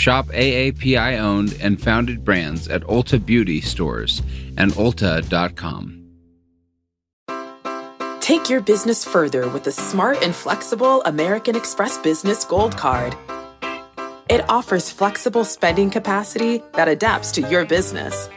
Shop 0.00 0.28
AAPI 0.28 1.18
owned 1.18 1.58
and 1.60 1.78
founded 1.78 2.24
brands 2.24 2.68
at 2.68 2.80
Ulta 2.84 3.22
Beauty 3.22 3.60
stores 3.60 4.22
and 4.56 4.72
Ulta.com. 4.72 5.98
Take 8.20 8.48
your 8.48 8.62
business 8.62 9.04
further 9.04 9.46
with 9.50 9.64
the 9.64 9.72
smart 9.72 10.22
and 10.22 10.34
flexible 10.34 11.02
American 11.02 11.54
Express 11.54 11.98
Business 11.98 12.46
Gold 12.46 12.78
Card. 12.78 13.14
It 14.30 14.48
offers 14.48 14.88
flexible 14.90 15.44
spending 15.44 15.90
capacity 15.90 16.62
that 16.72 16.88
adapts 16.88 17.30
to 17.32 17.42
your 17.42 17.66
business. 17.66 18.30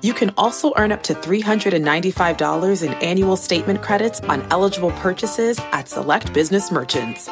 You 0.00 0.14
can 0.14 0.32
also 0.38 0.72
earn 0.78 0.92
up 0.92 1.02
to 1.02 1.14
$395 1.14 2.82
in 2.82 2.94
annual 2.94 3.36
statement 3.36 3.82
credits 3.82 4.22
on 4.22 4.46
eligible 4.50 4.92
purchases 4.92 5.60
at 5.72 5.90
select 5.90 6.32
business 6.32 6.72
merchants. 6.72 7.28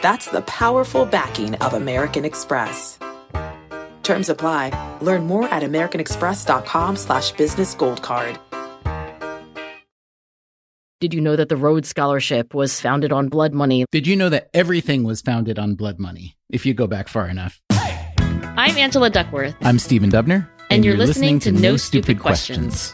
That's 0.00 0.28
the 0.28 0.42
powerful 0.42 1.04
backing 1.06 1.54
of 1.56 1.74
American 1.74 2.24
Express. 2.24 2.98
Terms 4.02 4.28
apply. 4.28 4.98
Learn 5.00 5.26
more 5.26 5.46
at 5.48 5.62
americanexpress.com 5.62 6.96
slash 6.96 7.32
business 7.32 7.74
gold 7.74 8.02
card. 8.02 8.38
Did 11.00 11.14
you 11.14 11.22
know 11.22 11.34
that 11.34 11.48
the 11.48 11.56
Rhodes 11.56 11.88
Scholarship 11.88 12.52
was 12.52 12.78
founded 12.78 13.10
on 13.10 13.28
blood 13.28 13.54
money? 13.54 13.86
Did 13.90 14.06
you 14.06 14.16
know 14.16 14.28
that 14.28 14.50
everything 14.52 15.02
was 15.02 15.22
founded 15.22 15.58
on 15.58 15.74
blood 15.74 15.98
money, 15.98 16.36
if 16.50 16.66
you 16.66 16.74
go 16.74 16.86
back 16.86 17.08
far 17.08 17.26
enough? 17.26 17.58
I'm 17.70 18.76
Angela 18.76 19.08
Duckworth. 19.08 19.54
I'm 19.62 19.78
Stephen 19.78 20.10
Dubner. 20.10 20.46
And, 20.68 20.84
you're, 20.84 20.98
listening, 20.98 21.38
to 21.40 21.52
No 21.52 21.78
Stupid 21.78 22.20
Questions. 22.20 22.92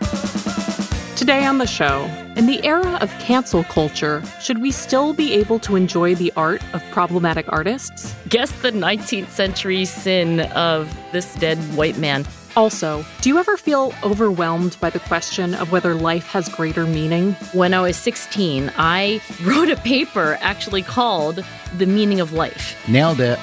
Today 1.17 1.47
on 1.47 1.56
the 1.56 1.67
show, 1.67 2.05
in 2.36 2.45
the 2.45 2.62
era 2.62 2.98
of 3.00 3.11
cancel 3.19 3.64
culture, 3.64 4.22
should 4.39 4.61
we 4.61 4.70
still 4.70 5.14
be 5.14 5.33
able 5.33 5.59
to 5.61 5.75
enjoy 5.75 6.14
the 6.14 6.31
art 6.36 6.62
of 6.75 6.83
problematic 6.91 7.50
artists? 7.50 8.14
Guess 8.28 8.53
the 8.61 8.70
19th 8.70 9.31
century 9.31 9.87
sin 9.87 10.41
of 10.53 10.94
this 11.12 11.34
dead 11.37 11.56
white 11.75 11.97
man. 11.97 12.27
Also, 12.55 13.03
do 13.22 13.31
you 13.31 13.39
ever 13.39 13.56
feel 13.56 13.94
overwhelmed 14.05 14.77
by 14.78 14.91
the 14.91 15.00
question 15.00 15.55
of 15.55 15.72
whether 15.72 15.94
life 15.94 16.27
has 16.27 16.50
greater 16.50 16.84
meaning? 16.84 17.33
When 17.55 17.72
I 17.72 17.81
was 17.81 17.97
16, 17.97 18.70
I 18.77 19.22
wrote 19.42 19.70
a 19.70 19.77
paper 19.77 20.37
actually 20.42 20.83
called 20.83 21.42
The 21.78 21.87
Meaning 21.87 22.20
of 22.20 22.34
Life. 22.34 22.77
Nailed 22.89 23.20
it. 23.20 23.39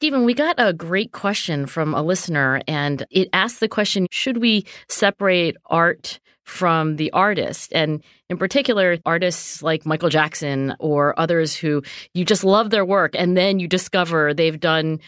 Stephen, 0.00 0.24
we 0.24 0.32
got 0.32 0.54
a 0.56 0.72
great 0.72 1.12
question 1.12 1.66
from 1.66 1.92
a 1.92 2.00
listener, 2.00 2.62
and 2.66 3.04
it 3.10 3.28
asked 3.34 3.60
the 3.60 3.68
question 3.68 4.06
Should 4.10 4.38
we 4.38 4.64
separate 4.88 5.58
art 5.66 6.20
from 6.42 6.96
the 6.96 7.10
artist? 7.10 7.70
And 7.74 8.02
in 8.30 8.38
particular, 8.38 8.96
artists 9.04 9.62
like 9.62 9.84
Michael 9.84 10.08
Jackson 10.08 10.74
or 10.78 11.20
others 11.20 11.54
who 11.54 11.82
you 12.14 12.24
just 12.24 12.44
love 12.44 12.70
their 12.70 12.82
work, 12.82 13.14
and 13.14 13.36
then 13.36 13.58
you 13.58 13.68
discover 13.68 14.32
they've 14.32 14.58
done 14.58 15.00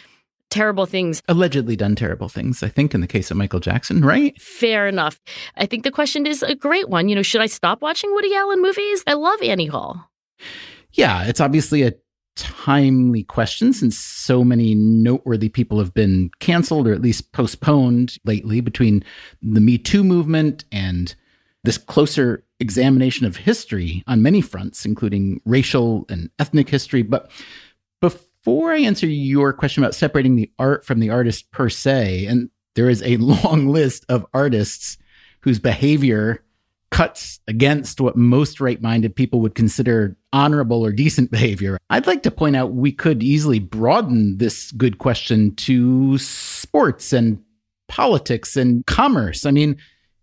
terrible 0.50 0.84
things. 0.84 1.22
Allegedly 1.26 1.74
done 1.74 1.96
terrible 1.96 2.28
things, 2.28 2.62
I 2.62 2.68
think, 2.68 2.94
in 2.94 3.00
the 3.00 3.06
case 3.06 3.30
of 3.30 3.38
Michael 3.38 3.60
Jackson, 3.60 4.04
right? 4.04 4.38
Fair 4.38 4.88
enough. 4.88 5.18
I 5.56 5.64
think 5.64 5.84
the 5.84 5.90
question 5.90 6.26
is 6.26 6.42
a 6.42 6.54
great 6.54 6.90
one. 6.90 7.08
You 7.08 7.14
know, 7.14 7.22
should 7.22 7.40
I 7.40 7.46
stop 7.46 7.80
watching 7.80 8.12
Woody 8.12 8.34
Allen 8.34 8.60
movies? 8.60 9.02
I 9.06 9.14
love 9.14 9.40
Annie 9.40 9.64
Hall. 9.64 10.10
Yeah, 10.92 11.24
it's 11.24 11.40
obviously 11.40 11.82
a 11.82 11.94
timely 12.36 13.22
question 13.22 13.72
since 13.72 13.98
so 13.98 14.44
many 14.44 14.74
noteworthy 14.74 15.48
people 15.48 15.78
have 15.78 15.94
been 15.94 16.30
canceled 16.40 16.86
or 16.86 16.92
at 16.92 17.02
least 17.02 17.32
postponed 17.32 18.18
lately 18.24 18.60
between 18.60 19.04
the 19.42 19.60
Me 19.60 19.78
Too 19.78 20.02
movement 20.04 20.64
and 20.72 21.14
this 21.64 21.78
closer 21.78 22.44
examination 22.60 23.26
of 23.26 23.36
history 23.36 24.02
on 24.06 24.22
many 24.22 24.40
fronts, 24.40 24.84
including 24.84 25.40
racial 25.44 26.04
and 26.08 26.30
ethnic 26.38 26.68
history. 26.68 27.02
But 27.02 27.30
before 28.00 28.72
I 28.72 28.78
answer 28.78 29.06
your 29.06 29.52
question 29.52 29.82
about 29.82 29.94
separating 29.94 30.36
the 30.36 30.50
art 30.58 30.84
from 30.84 31.00
the 31.00 31.10
artist 31.10 31.50
per 31.50 31.68
se, 31.68 32.26
and 32.26 32.50
there 32.74 32.88
is 32.88 33.02
a 33.02 33.16
long 33.18 33.68
list 33.68 34.04
of 34.08 34.26
artists 34.32 34.98
whose 35.40 35.58
behavior 35.58 36.44
cuts 36.92 37.40
against 37.48 38.00
what 38.00 38.16
most 38.16 38.60
right 38.60 38.80
minded 38.80 39.16
people 39.16 39.40
would 39.40 39.54
consider 39.54 40.16
honorable 40.32 40.84
or 40.84 40.92
decent 40.92 41.30
behavior. 41.32 41.78
I'd 41.90 42.06
like 42.06 42.22
to 42.22 42.30
point 42.30 42.54
out 42.54 42.74
we 42.74 42.92
could 42.92 43.22
easily 43.22 43.58
broaden 43.58 44.38
this 44.38 44.70
good 44.72 44.98
question 44.98 45.56
to 45.56 46.18
sports 46.18 47.12
and 47.12 47.42
politics 47.88 48.56
and 48.56 48.86
commerce. 48.86 49.44
I 49.44 49.50
mean, 49.50 49.76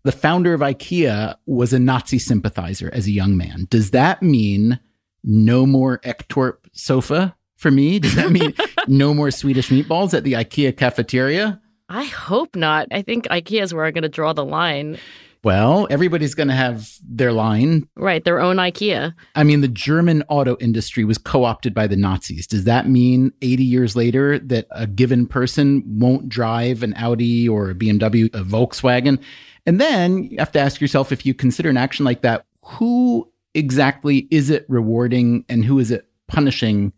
the 0.03 0.11
founder 0.11 0.53
of 0.53 0.61
IKEA 0.61 1.35
was 1.45 1.73
a 1.73 1.79
Nazi 1.79 2.19
sympathizer 2.19 2.89
as 2.93 3.07
a 3.07 3.11
young 3.11 3.35
man. 3.35 3.67
Does 3.69 3.91
that 3.91 4.21
mean 4.21 4.79
no 5.23 5.65
more 5.65 5.99
Ektorp 5.99 6.57
sofa 6.71 7.35
for 7.57 7.69
me? 7.69 7.99
Does 7.99 8.15
that 8.15 8.31
mean 8.31 8.53
no 8.87 9.13
more 9.13 9.31
Swedish 9.31 9.69
meatballs 9.69 10.13
at 10.13 10.23
the 10.23 10.33
IKEA 10.33 10.77
cafeteria? 10.77 11.59
I 11.89 12.05
hope 12.05 12.55
not. 12.55 12.87
I 12.91 13.01
think 13.01 13.25
IKEA 13.25 13.63
is 13.63 13.73
where 13.73 13.85
I'm 13.85 13.93
going 13.93 14.03
to 14.03 14.09
draw 14.09 14.33
the 14.33 14.45
line. 14.45 14.97
Well, 15.43 15.87
everybody's 15.89 16.35
going 16.35 16.49
to 16.49 16.53
have 16.53 16.91
their 17.07 17.31
line. 17.31 17.87
Right, 17.95 18.23
their 18.23 18.41
own 18.41 18.57
IKEA. 18.57 19.13
I 19.35 19.43
mean, 19.43 19.61
the 19.61 19.69
German 19.69 20.23
auto 20.27 20.57
industry 20.59 21.05
was 21.05 21.17
co 21.17 21.45
opted 21.45 21.73
by 21.73 21.87
the 21.87 21.95
Nazis. 21.95 22.45
Does 22.45 22.65
that 22.65 22.89
mean 22.89 23.31
80 23.41 23.63
years 23.63 23.95
later 23.95 24.37
that 24.39 24.67
a 24.71 24.85
given 24.85 25.25
person 25.25 25.83
won't 25.85 26.27
drive 26.27 26.83
an 26.83 26.93
Audi 26.95 27.47
or 27.47 27.69
a 27.69 27.75
BMW, 27.75 28.25
a 28.35 28.43
Volkswagen? 28.43 29.17
And 29.65 29.79
then 29.79 30.23
you 30.25 30.37
have 30.39 30.51
to 30.53 30.59
ask 30.59 30.81
yourself 30.81 31.11
if 31.11 31.25
you 31.25 31.33
consider 31.33 31.69
an 31.69 31.77
action 31.77 32.03
like 32.03 32.21
that, 32.21 32.45
who 32.63 33.31
exactly 33.53 34.27
is 34.31 34.49
it 34.49 34.65
rewarding 34.67 35.45
and 35.47 35.63
who 35.63 35.79
is 35.79 35.89
it 35.89 36.07
punishing, 36.27 36.91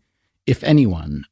if 0.46 0.64
anyone? 0.64 1.24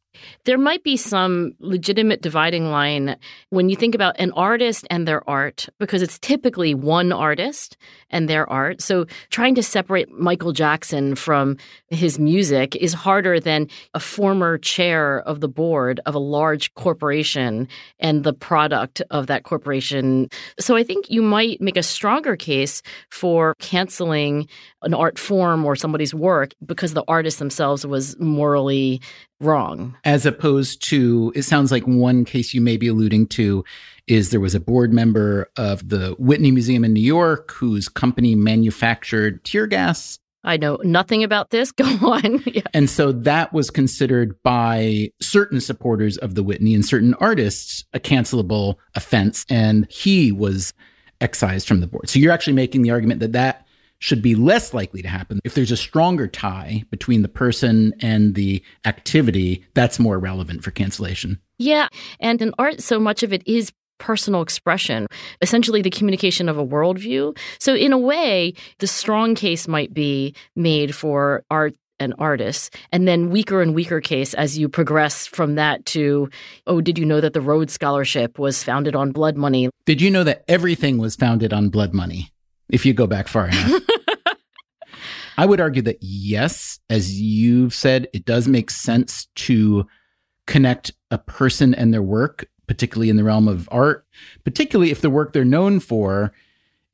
There 0.45 0.59
might 0.59 0.83
be 0.83 0.97
some 0.97 1.53
legitimate 1.61 2.23
dividing 2.23 2.71
line 2.71 3.17
when 3.51 3.69
you 3.69 3.77
think 3.77 3.95
about 3.95 4.19
an 4.19 4.33
artist 4.33 4.87
and 4.91 5.07
their 5.07 5.29
art, 5.29 5.69
because 5.79 6.03
it's 6.03 6.19
typically 6.19 6.75
one 6.75 7.13
artist 7.13 7.77
and 8.11 8.29
their 8.29 8.49
art. 8.51 8.81
So 8.81 9.07
trying 9.31 9.55
to 9.55 9.63
separate 9.63 10.11
Michael 10.11 10.53
Jackson 10.53 11.15
from 11.15 11.57
his 11.89 12.19
music 12.19 12.75
is 12.77 12.93
harder 12.93 13.39
than 13.39 13.69
a 13.95 14.01
former 14.01 14.59
chair 14.59 15.21
of 15.21 15.41
the 15.41 15.49
board 15.49 16.01
of 16.07 16.15
a 16.15 16.19
large 16.19 16.75
corporation 16.75 17.69
and 17.99 18.25
the 18.25 18.33
product 18.33 19.03
of 19.11 19.27
that 19.29 19.45
corporation. 19.45 20.29
So 20.59 20.77
I 20.77 20.83
think 20.83 21.11
you 21.11 21.23
might 21.23 21.61
make 21.61 21.77
a 21.77 21.83
stronger 21.83 22.37
case 22.37 22.83
for 23.11 23.55
canceling 23.61 24.49
an 24.83 24.95
art 24.95 25.19
form 25.19 25.65
or 25.65 25.77
somebody's 25.77 26.15
work 26.15 26.53
because 26.65 26.95
the 26.95 27.05
artist 27.07 27.39
themselves 27.39 27.87
was 27.87 28.19
morally 28.19 29.01
wrong. 29.41 29.97
As 30.05 30.27
opposed 30.27 30.83
to, 30.85 31.33
it 31.35 31.43
sounds 31.43 31.73
like 31.73 31.85
one 31.85 32.25
case 32.25 32.55
you 32.55 32.61
may 32.61 32.77
be 32.77 32.89
alluding 32.89 33.27
to 33.29 33.65
is 34.07 34.31
there 34.31 34.41
was 34.41 34.55
a 34.55 34.61
board 34.61 34.93
member 34.93 35.51
of 35.57 35.89
the 35.89 36.15
Whitney 36.19 36.51
Museum 36.51 36.85
in 36.85 36.93
New 36.93 37.01
York 37.01 37.53
whose 37.53 37.89
company 37.89 38.35
manufactured 38.35 39.45
tear 39.45 39.67
gas. 39.67 40.19
I 40.43 40.57
know 40.57 40.79
nothing 40.83 41.23
about 41.23 41.51
this. 41.51 41.71
Go 41.73 41.85
on. 41.85 42.43
yeah. 42.47 42.63
And 42.73 42.89
so 42.89 43.13
that 43.13 43.53
was 43.53 43.71
considered 43.71 44.43
by 44.43 45.11
certain 45.21 45.61
supporters 45.61 46.17
of 46.19 46.35
the 46.35 46.43
Whitney 46.43 46.75
and 46.75 46.85
certain 46.85 47.15
artists 47.15 47.85
a 47.93 48.01
cancelable 48.01 48.77
offense. 48.95 49.45
And 49.49 49.87
he 49.91 50.33
was 50.33 50.73
excised 51.21 51.69
from 51.69 51.81
the 51.81 51.87
board. 51.87 52.09
So 52.09 52.19
you're 52.19 52.33
actually 52.33 52.55
making 52.55 52.83
the 52.83 52.91
argument 52.91 53.21
that 53.21 53.33
that 53.33 53.67
should 54.01 54.23
be 54.23 54.35
less 54.35 54.75
likely 54.75 55.03
to 55.03 55.09
happen. 55.09 55.39
If 55.45 55.55
there's 55.55 55.71
a 55.71 55.77
stronger 55.77 56.27
tie 56.27 56.83
between 56.91 57.23
the 57.23 57.29
person 57.29 57.95
and 58.01 58.35
the 58.35 58.63
activity, 58.85 59.65
that's 59.75 59.99
more 59.99 60.19
relevant 60.19 60.65
for 60.65 60.73
cancellation. 60.73 61.39
Yeah. 61.59 61.89
And 62.19 62.43
in 62.43 62.53
art, 62.59 62.83
so 62.83 62.99
much 62.99 63.23
of 63.23 63.33
it 63.33 63.47
is 63.47 63.73
personal 63.99 64.41
expression, 64.41 65.07
essentially 65.43 65.83
the 65.83 65.91
communication 65.91 66.49
of 66.49 66.59
a 66.59 66.67
worldview. 66.67 67.37
So, 67.59 67.75
in 67.75 67.93
a 67.93 67.99
way, 67.99 68.55
the 68.79 68.87
strong 68.87 69.35
case 69.35 69.69
might 69.69 69.93
be 69.93 70.35
made 70.57 70.95
for 70.95 71.45
art 71.51 71.75
and 72.01 72.15
artists, 72.19 72.71
and 72.93 73.07
then 73.07 73.29
weaker 73.29 73.61
and 73.61 73.75
weaker 73.75 74.01
case 74.01 74.33
as 74.33 74.57
you 74.57 74.71
progress 74.71 75.27
from 75.27 75.57
that 75.57 75.85
to, 75.85 76.31
oh, 76.67 76.81
did 76.81 76.99
you 76.99 77.05
know 77.05 77.21
that 77.21 77.35
the 77.35 77.43
Rhodes 77.43 77.75
Scholarship 77.75 78.39
was 78.39 78.65
founded 78.65 78.97
on 78.97 79.13
blood 79.13 79.37
money? 79.37 79.69
Did 79.85 80.01
you 80.01 80.11
know 80.11 80.25
that 80.25 80.45
everything 80.49 80.97
was 80.97 81.15
founded 81.15 81.53
on 81.53 81.69
blood 81.69 81.93
money? 81.93 82.33
If 82.71 82.87
you 82.87 82.95
go 82.95 83.07
back 83.07 83.29
far 83.29 83.49
enough. 83.49 83.83
I 85.39 85.47
would 85.47 85.61
argue 85.61 85.83
that 85.83 85.99
yes, 86.03 86.81
as 86.91 87.21
you've 87.21 87.73
said, 87.73 88.09
it 88.13 88.25
does 88.27 88.47
make 88.47 88.71
sense 88.71 89.27
to 89.37 89.87
connect 90.47 90.93
a 91.11 91.19
person 91.19 91.75
and 91.75 91.95
their 91.95 92.03
work, 92.03 92.47
particularly 92.67 93.09
in 93.09 93.17
the 93.17 93.25
realm 93.25 93.49
of 93.49 93.69
art, 93.73 94.05
particularly 94.45 94.91
if 94.91 95.01
the 95.01 95.09
work 95.09 95.33
they're 95.33 95.45
known 95.45 95.81
for 95.81 96.33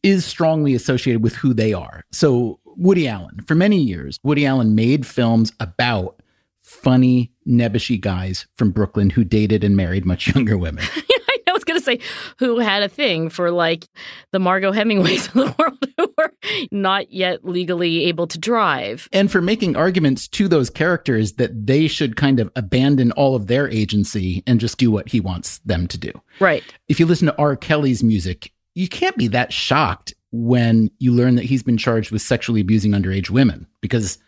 is 0.02 0.24
strongly 0.24 0.74
associated 0.74 1.22
with 1.22 1.34
who 1.34 1.52
they 1.52 1.72
are. 1.72 2.04
So, 2.12 2.60
Woody 2.76 3.08
Allen, 3.08 3.40
for 3.46 3.54
many 3.54 3.78
years, 3.78 4.20
Woody 4.22 4.46
Allen 4.46 4.74
made 4.74 5.06
films 5.06 5.52
about 5.58 6.20
funny, 6.62 7.32
nebbishy 7.48 8.00
guys 8.00 8.46
from 8.56 8.70
Brooklyn 8.70 9.10
who 9.10 9.24
dated 9.24 9.64
and 9.64 9.76
married 9.76 10.04
much 10.04 10.26
younger 10.34 10.58
women. 10.58 10.84
I 11.48 11.52
was 11.52 11.64
going 11.64 11.75
to 11.75 11.75
say 12.00 12.00
who 12.38 12.58
had 12.58 12.82
a 12.82 12.88
thing 12.88 13.30
for 13.30 13.50
like 13.50 13.86
the 14.32 14.38
Margot 14.38 14.72
Hemingways 14.72 15.28
of 15.28 15.34
the 15.34 15.54
world 15.58 15.86
who 15.96 16.12
were 16.18 16.32
not 16.70 17.12
yet 17.12 17.44
legally 17.44 18.04
able 18.04 18.26
to 18.26 18.38
drive. 18.38 19.08
And 19.12 19.30
for 19.30 19.40
making 19.40 19.76
arguments 19.76 20.28
to 20.28 20.48
those 20.48 20.70
characters 20.70 21.34
that 21.34 21.66
they 21.66 21.88
should 21.88 22.16
kind 22.16 22.40
of 22.40 22.50
abandon 22.56 23.12
all 23.12 23.34
of 23.34 23.46
their 23.46 23.68
agency 23.68 24.42
and 24.46 24.60
just 24.60 24.78
do 24.78 24.90
what 24.90 25.08
he 25.08 25.20
wants 25.20 25.58
them 25.58 25.86
to 25.88 25.98
do. 25.98 26.12
Right. 26.40 26.64
If 26.88 27.00
you 27.00 27.06
listen 27.06 27.26
to 27.26 27.38
R. 27.38 27.56
Kelly's 27.56 28.02
music, 28.02 28.52
you 28.74 28.88
can't 28.88 29.16
be 29.16 29.28
that 29.28 29.52
shocked 29.52 30.14
when 30.32 30.90
you 30.98 31.12
learn 31.12 31.36
that 31.36 31.44
he's 31.44 31.62
been 31.62 31.78
charged 31.78 32.10
with 32.10 32.20
sexually 32.20 32.60
abusing 32.60 32.92
underage 32.92 33.30
women 33.30 33.66
because 33.80 34.18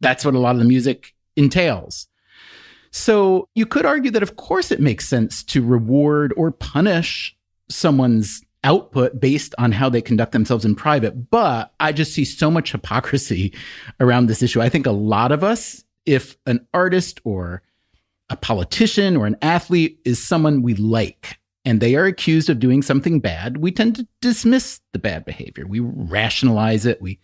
that's 0.00 0.24
what 0.24 0.34
a 0.34 0.38
lot 0.38 0.54
of 0.54 0.60
the 0.60 0.64
music 0.64 1.14
entails. 1.36 2.06
So 2.90 3.48
you 3.54 3.66
could 3.66 3.86
argue 3.86 4.10
that, 4.12 4.22
of 4.22 4.36
course, 4.36 4.70
it 4.70 4.80
makes 4.80 5.08
sense 5.08 5.42
to 5.44 5.64
reward 5.64 6.32
or 6.36 6.50
punish 6.50 7.36
someone's 7.68 8.42
output 8.64 9.20
based 9.20 9.54
on 9.58 9.72
how 9.72 9.88
they 9.88 10.02
conduct 10.02 10.32
themselves 10.32 10.64
in 10.64 10.74
private. 10.74 11.30
But 11.30 11.72
I 11.80 11.92
just 11.92 12.12
see 12.12 12.24
so 12.24 12.50
much 12.50 12.72
hypocrisy 12.72 13.54
around 14.00 14.26
this 14.26 14.42
issue. 14.42 14.60
I 14.60 14.68
think 14.68 14.86
a 14.86 14.90
lot 14.90 15.32
of 15.32 15.44
us, 15.44 15.84
if 16.06 16.36
an 16.46 16.66
artist 16.74 17.20
or 17.24 17.62
a 18.30 18.36
politician 18.36 19.16
or 19.16 19.26
an 19.26 19.36
athlete 19.42 20.00
is 20.04 20.22
someone 20.22 20.62
we 20.62 20.74
like 20.74 21.38
and 21.64 21.80
they 21.80 21.94
are 21.96 22.04
accused 22.04 22.50
of 22.50 22.58
doing 22.58 22.82
something 22.82 23.20
bad, 23.20 23.58
we 23.58 23.70
tend 23.70 23.96
to 23.96 24.06
dismiss 24.20 24.80
the 24.92 24.98
bad 24.98 25.24
behavior. 25.24 25.66
We 25.66 25.80
rationalize 25.80 26.86
it. 26.86 27.00
We 27.00 27.20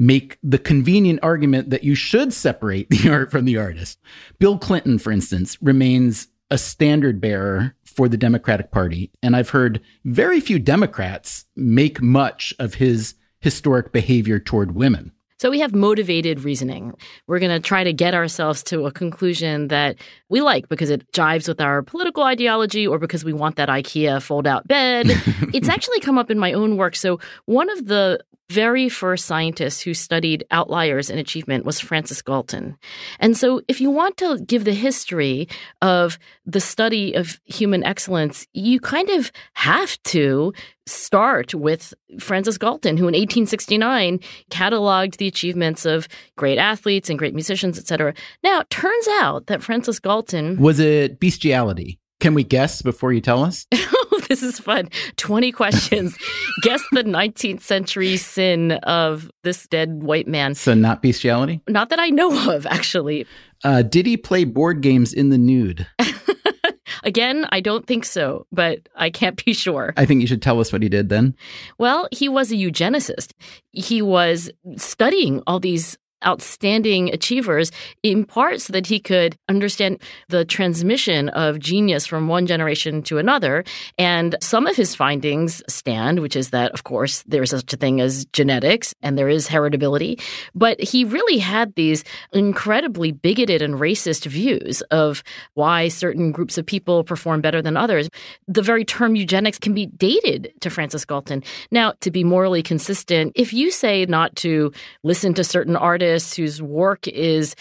make 0.00 0.38
the 0.42 0.58
convenient 0.58 1.20
argument 1.22 1.68
that 1.68 1.84
you 1.84 1.94
should 1.94 2.32
separate 2.32 2.88
the 2.90 3.10
art 3.10 3.30
from 3.30 3.44
the 3.44 3.58
artist. 3.58 4.00
Bill 4.38 4.58
Clinton, 4.58 4.98
for 4.98 5.12
instance, 5.12 5.58
remains 5.60 6.26
a 6.50 6.58
standard 6.58 7.20
bearer 7.20 7.76
for 7.84 8.08
the 8.08 8.16
Democratic 8.16 8.70
Party. 8.70 9.10
And 9.22 9.36
I've 9.36 9.50
heard 9.50 9.80
very 10.04 10.40
few 10.40 10.58
Democrats 10.58 11.44
make 11.54 12.00
much 12.00 12.54
of 12.58 12.74
his 12.74 13.14
historic 13.40 13.92
behavior 13.92 14.38
toward 14.38 14.74
women. 14.74 15.12
So 15.38 15.50
we 15.50 15.60
have 15.60 15.74
motivated 15.74 16.44
reasoning. 16.44 16.94
We're 17.26 17.38
going 17.38 17.50
to 17.50 17.66
try 17.66 17.82
to 17.82 17.94
get 17.94 18.14
ourselves 18.14 18.62
to 18.64 18.84
a 18.84 18.92
conclusion 18.92 19.68
that 19.68 19.96
we 20.28 20.42
like 20.42 20.68
because 20.68 20.90
it 20.90 21.10
jives 21.12 21.48
with 21.48 21.62
our 21.62 21.82
political 21.82 22.24
ideology 22.24 22.86
or 22.86 22.98
because 22.98 23.24
we 23.24 23.32
want 23.32 23.56
that 23.56 23.70
IKEA 23.70 24.20
fold 24.20 24.46
out 24.46 24.68
bed. 24.68 25.06
it's 25.54 25.68
actually 25.68 26.00
come 26.00 26.18
up 26.18 26.30
in 26.30 26.38
my 26.38 26.52
own 26.52 26.76
work. 26.76 26.94
So 26.94 27.20
one 27.46 27.70
of 27.70 27.86
the 27.86 28.20
very 28.50 28.88
first 28.88 29.26
scientist 29.26 29.84
who 29.84 29.94
studied 29.94 30.44
outliers 30.50 31.08
in 31.08 31.18
achievement 31.18 31.64
was 31.64 31.78
Francis 31.78 32.20
Galton. 32.20 32.76
And 33.20 33.36
so, 33.36 33.62
if 33.68 33.80
you 33.80 33.90
want 33.90 34.16
to 34.16 34.38
give 34.40 34.64
the 34.64 34.74
history 34.74 35.48
of 35.80 36.18
the 36.44 36.60
study 36.60 37.14
of 37.14 37.40
human 37.44 37.84
excellence, 37.84 38.48
you 38.52 38.80
kind 38.80 39.08
of 39.08 39.30
have 39.54 40.02
to 40.04 40.52
start 40.86 41.54
with 41.54 41.94
Francis 42.18 42.58
Galton, 42.58 42.96
who 42.96 43.04
in 43.04 43.14
1869 43.14 44.18
cataloged 44.50 45.18
the 45.18 45.28
achievements 45.28 45.86
of 45.86 46.08
great 46.36 46.58
athletes 46.58 47.08
and 47.08 47.20
great 47.20 47.34
musicians, 47.34 47.78
etc. 47.78 48.14
Now, 48.42 48.60
it 48.62 48.70
turns 48.70 49.06
out 49.20 49.46
that 49.46 49.62
Francis 49.62 50.00
Galton 50.00 50.56
was 50.56 50.80
it 50.80 51.20
bestiality. 51.20 52.00
Can 52.18 52.34
we 52.34 52.42
guess 52.42 52.82
before 52.82 53.12
you 53.12 53.20
tell 53.20 53.44
us? 53.44 53.66
this 54.30 54.42
is 54.42 54.58
fun. 54.58 54.88
20 55.16 55.52
questions. 55.60 56.16
Guess 56.62 56.82
the 56.92 57.04
19th 57.04 57.60
century 57.60 58.16
sin 58.16 58.72
of 58.84 59.30
this 59.42 59.66
dead 59.66 60.02
white 60.02 60.26
man. 60.26 60.54
So, 60.54 60.72
not 60.72 61.02
bestiality? 61.02 61.60
Not 61.68 61.90
that 61.90 61.98
I 61.98 62.08
know 62.08 62.54
of, 62.54 62.64
actually. 62.64 63.26
Uh, 63.62 63.82
did 63.82 64.06
he 64.06 64.16
play 64.16 64.44
board 64.44 64.80
games 64.80 65.12
in 65.12 65.28
the 65.28 65.36
nude? 65.36 65.86
Again, 67.02 67.46
I 67.50 67.60
don't 67.60 67.86
think 67.86 68.04
so, 68.04 68.46
but 68.52 68.88
I 68.94 69.10
can't 69.10 69.42
be 69.44 69.52
sure. 69.52 69.94
I 69.96 70.06
think 70.06 70.20
you 70.20 70.26
should 70.26 70.42
tell 70.42 70.60
us 70.60 70.72
what 70.72 70.82
he 70.82 70.88
did 70.88 71.08
then. 71.08 71.34
Well, 71.78 72.08
he 72.12 72.28
was 72.28 72.52
a 72.52 72.56
eugenicist. 72.56 73.32
He 73.72 74.02
was 74.02 74.50
studying 74.76 75.42
all 75.46 75.60
these 75.60 75.96
outstanding 76.26 77.12
achievers 77.12 77.72
in 78.02 78.24
part 78.24 78.60
so 78.60 78.72
that 78.72 78.86
he 78.86 79.00
could 79.00 79.36
understand 79.48 80.00
the 80.28 80.44
transmission 80.44 81.28
of 81.30 81.58
genius 81.58 82.06
from 82.06 82.28
one 82.28 82.46
generation 82.46 83.02
to 83.02 83.18
another. 83.18 83.64
And 83.98 84.36
some 84.40 84.66
of 84.66 84.76
his 84.76 84.94
findings 84.94 85.62
stand, 85.68 86.20
which 86.20 86.36
is 86.36 86.50
that, 86.50 86.72
of 86.72 86.84
course, 86.84 87.22
there's 87.26 87.50
such 87.50 87.72
a 87.72 87.76
thing 87.76 88.00
as 88.00 88.24
genetics 88.26 88.94
and 89.02 89.16
there 89.16 89.28
is 89.28 89.48
heritability. 89.48 90.20
But 90.54 90.80
he 90.80 91.04
really 91.04 91.38
had 91.38 91.74
these 91.74 92.04
incredibly 92.32 93.12
bigoted 93.12 93.62
and 93.62 93.74
racist 93.74 94.26
views 94.26 94.82
of 94.90 95.22
why 95.54 95.88
certain 95.88 96.32
groups 96.32 96.58
of 96.58 96.66
people 96.66 97.04
perform 97.04 97.40
better 97.40 97.62
than 97.62 97.76
others. 97.76 98.08
The 98.46 98.62
very 98.62 98.84
term 98.84 99.16
eugenics 99.16 99.58
can 99.58 99.74
be 99.74 99.86
dated 99.86 100.52
to 100.60 100.70
Francis 100.70 101.04
Galton. 101.04 101.42
Now, 101.70 101.94
to 102.00 102.10
be 102.10 102.24
morally 102.24 102.62
consistent, 102.62 103.32
if 103.34 103.52
you 103.52 103.70
say 103.70 104.04
not 104.06 104.36
to 104.36 104.72
listen 105.02 105.34
to 105.34 105.44
certain 105.44 105.76
artists, 105.76 106.09
artists 106.10 106.36
whose 106.36 106.60
work 106.60 107.06
is 107.08 107.54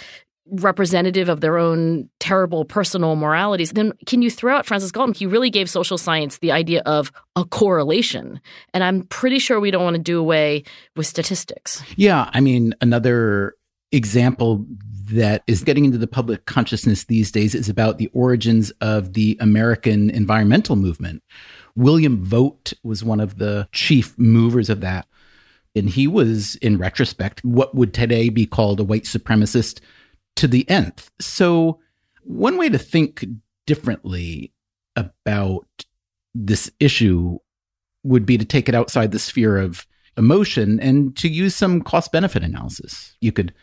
representative 0.52 1.30
of 1.30 1.42
their 1.42 1.60
own 1.60 2.10
terrible 2.20 2.66
personal 2.66 3.16
moralities, 3.16 3.74
then 3.74 3.94
can 4.08 4.24
you 4.24 4.32
throw 4.32 4.56
out 4.56 4.66
Francis 4.66 4.92
Galton? 4.92 5.14
He 5.14 5.28
really 5.28 5.52
gave 5.52 5.70
social 5.70 5.98
science 5.98 6.40
the 6.40 6.52
idea 6.52 6.82
of 6.88 7.12
a 7.36 7.46
correlation. 7.46 8.42
And 8.74 8.84
I'm 8.84 9.04
pretty 9.04 9.38
sure 9.38 9.60
we 9.60 9.70
don't 9.70 9.84
want 9.84 9.96
to 9.96 10.02
do 10.02 10.20
away 10.20 10.64
with 10.96 11.06
statistics. 11.06 11.84
Yeah. 11.98 12.32
I 12.34 12.40
mean, 12.40 12.74
another 12.82 13.54
example 13.92 14.66
that 15.12 15.44
is 15.46 15.64
getting 15.64 15.86
into 15.86 16.00
the 16.00 16.08
public 16.08 16.46
consciousness 16.46 17.04
these 17.04 17.32
days 17.32 17.54
is 17.54 17.70
about 17.70 18.00
the 18.00 18.10
origins 18.14 18.72
of 18.82 19.14
the 19.14 19.38
American 19.40 20.10
environmental 20.10 20.76
movement. 20.76 21.22
William 21.76 22.24
Vogt 22.24 22.74
was 22.84 23.04
one 23.04 23.20
of 23.20 23.38
the 23.38 23.68
chief 23.72 24.18
movers 24.18 24.70
of 24.70 24.82
that. 24.82 25.08
And 25.80 25.90
he 25.90 26.06
was, 26.06 26.56
in 26.56 26.78
retrospect, 26.78 27.44
what 27.44 27.74
would 27.74 27.94
today 27.94 28.30
be 28.30 28.46
called 28.46 28.80
a 28.80 28.84
white 28.84 29.06
supremacist 29.06 29.80
to 30.36 30.48
the 30.48 30.70
nth. 30.70 31.10
So, 31.20 31.80
one 32.24 32.58
way 32.58 32.70
to 32.70 32.78
think 32.78 33.26
differently 33.66 34.54
about 34.96 35.68
this 36.36 36.72
issue 36.80 37.40
would 38.04 38.26
be 38.26 38.38
to 38.38 38.46
take 38.46 38.70
it 38.70 38.76
outside 38.76 39.12
the 39.12 39.20
sphere 39.20 39.58
of 39.58 39.88
emotion 40.18 40.80
and 40.80 41.16
to 41.18 41.28
use 41.28 41.56
some 41.56 41.82
cost 41.82 42.12
benefit 42.12 42.44
analysis. 42.44 43.16
You 43.22 43.32
could 43.32 43.54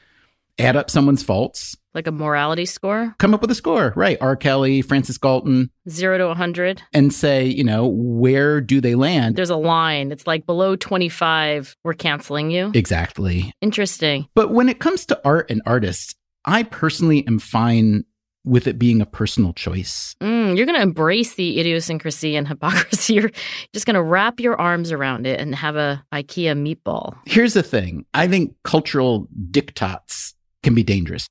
add 0.59 0.77
up 0.77 0.91
someone's 0.91 1.23
faults. 1.23 1.77
Like 1.95 2.07
a 2.07 2.13
morality 2.13 2.67
score? 2.67 3.15
Come 3.19 3.33
up 3.33 3.41
with 3.41 3.51
a 3.51 3.55
score, 3.55 3.93
right? 3.97 4.19
R. 4.21 4.37
Kelly, 4.37 4.83
Francis 4.83 5.17
Galton. 5.17 5.71
Zero 5.89 6.19
to 6.19 6.27
100. 6.27 6.83
And 6.93 7.13
say, 7.13 7.47
you 7.47 7.65
know, 7.65 7.87
where 7.87 8.61
do 8.61 8.83
they 8.83 8.95
land? 8.95 9.37
There's 9.37 9.51
a 9.51 9.57
line. 9.57 10.13
It's 10.13 10.27
like 10.27 10.45
below 10.45 10.77
25, 10.77 11.75
we're 11.85 11.95
canceling 11.95 12.51
you. 12.51 12.71
Exactly. 12.75 13.51
Interesting. 13.63 14.29
But 14.35 14.51
when 14.51 14.69
it 14.69 14.79
comes 14.79 15.07
to 15.07 15.21
art 15.25 15.51
and 15.51 15.63
artists, 15.65 16.15
I 16.45 16.65
personally 16.65 17.27
am 17.27 17.39
fine 17.39 18.05
with 18.45 18.67
it 18.67 18.79
being 18.79 19.01
a 19.01 19.07
personal 19.07 19.53
choice. 19.53 20.15
Mm, 20.21 20.57
you're 20.57 20.67
going 20.67 20.77
to 20.77 20.83
embrace 20.83 21.35
the 21.35 21.59
idiosyncrasy 21.59 22.37
and 22.37 22.47
hypocrisy. 22.47 23.15
You're 23.15 23.33
just 23.73 23.87
going 23.87 23.95
to 23.95 24.03
wrap 24.03 24.39
your 24.39 24.59
arms 24.59 24.93
around 24.93 25.27
it 25.27 25.41
and 25.41 25.53
have 25.55 25.75
a 25.75 26.05
IKEA 26.13 26.55
meatball. 26.57 27.17
Here's 27.27 27.55
the 27.55 27.65
thing. 27.65 28.07
I 28.15 28.29
think 28.29 28.55
cultural 28.63 29.27
diktats 29.51 30.35
can 30.67 30.75
be 30.75 30.83
dangerous. 30.83 31.29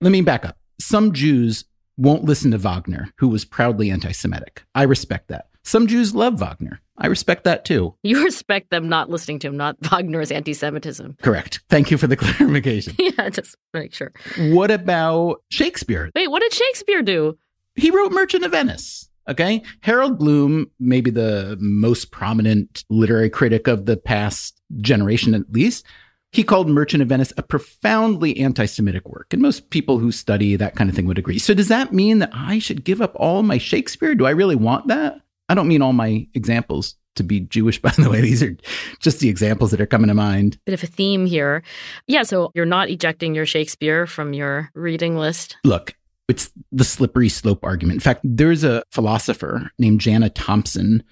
Let 0.00 0.10
me 0.10 0.22
back 0.22 0.46
up. 0.46 0.56
Some 0.80 1.12
Jews 1.12 1.66
won't 1.98 2.24
listen 2.24 2.50
to 2.52 2.58
Wagner, 2.58 3.10
who 3.18 3.28
was 3.28 3.44
proudly 3.44 3.90
anti 3.90 4.10
Semitic. 4.12 4.64
I 4.74 4.84
respect 4.84 5.28
that. 5.28 5.48
Some 5.64 5.86
Jews 5.86 6.14
love 6.14 6.40
Wagner. 6.40 6.80
I 6.96 7.08
respect 7.08 7.44
that 7.44 7.66
too. 7.66 7.94
You 8.02 8.24
respect 8.24 8.70
them 8.70 8.88
not 8.88 9.10
listening 9.10 9.38
to 9.40 9.48
him, 9.48 9.58
not 9.58 9.76
Wagner's 9.90 10.32
anti 10.32 10.54
Semitism. 10.54 11.18
Correct. 11.20 11.60
Thank 11.68 11.90
you 11.90 11.98
for 11.98 12.06
the 12.06 12.16
clarification. 12.16 12.94
yeah, 12.98 13.28
just 13.28 13.54
make 13.74 13.92
sure. 13.92 14.12
What 14.38 14.70
about 14.70 15.42
Shakespeare? 15.50 16.10
Wait, 16.14 16.30
what 16.30 16.40
did 16.40 16.54
Shakespeare 16.54 17.02
do? 17.02 17.36
He 17.74 17.90
wrote 17.90 18.12
Merchant 18.12 18.44
of 18.44 18.52
Venice. 18.52 19.10
Okay. 19.28 19.62
Harold 19.82 20.18
Bloom, 20.18 20.70
maybe 20.80 21.10
the 21.10 21.58
most 21.60 22.12
prominent 22.12 22.84
literary 22.88 23.28
critic 23.28 23.68
of 23.68 23.84
the 23.84 23.98
past 23.98 24.58
generation 24.80 25.34
at 25.34 25.52
least, 25.52 25.84
he 26.32 26.44
called 26.44 26.68
Merchant 26.68 27.02
of 27.02 27.08
Venice 27.08 27.32
a 27.36 27.42
profoundly 27.42 28.38
anti 28.38 28.66
Semitic 28.66 29.08
work. 29.08 29.32
And 29.32 29.42
most 29.42 29.70
people 29.70 29.98
who 29.98 30.12
study 30.12 30.56
that 30.56 30.76
kind 30.76 30.88
of 30.88 30.96
thing 30.96 31.06
would 31.06 31.18
agree. 31.18 31.38
So, 31.38 31.54
does 31.54 31.68
that 31.68 31.92
mean 31.92 32.20
that 32.20 32.30
I 32.32 32.58
should 32.58 32.84
give 32.84 33.00
up 33.02 33.12
all 33.16 33.42
my 33.42 33.58
Shakespeare? 33.58 34.14
Do 34.14 34.26
I 34.26 34.30
really 34.30 34.56
want 34.56 34.88
that? 34.88 35.20
I 35.48 35.54
don't 35.54 35.68
mean 35.68 35.82
all 35.82 35.92
my 35.92 36.26
examples 36.34 36.94
to 37.16 37.24
be 37.24 37.40
Jewish, 37.40 37.82
by 37.82 37.90
the 37.90 38.08
way. 38.08 38.20
These 38.20 38.42
are 38.42 38.56
just 39.00 39.18
the 39.20 39.28
examples 39.28 39.72
that 39.72 39.80
are 39.80 39.86
coming 39.86 40.08
to 40.08 40.14
mind. 40.14 40.58
Bit 40.64 40.74
of 40.74 40.84
a 40.84 40.86
theme 40.86 41.26
here. 41.26 41.62
Yeah. 42.06 42.22
So, 42.22 42.52
you're 42.54 42.66
not 42.66 42.90
ejecting 42.90 43.34
your 43.34 43.46
Shakespeare 43.46 44.06
from 44.06 44.32
your 44.32 44.70
reading 44.74 45.16
list? 45.16 45.56
Look, 45.64 45.94
It's 46.28 46.50
the 46.70 46.84
slippery 46.84 47.28
slope 47.28 47.64
argument. 47.64 47.96
In 47.96 48.00
fact, 48.00 48.20
there's 48.22 48.62
a 48.62 48.84
philosopher 48.92 49.72
named 49.80 50.00
Janna 50.00 50.30
Thompson. 50.32 51.02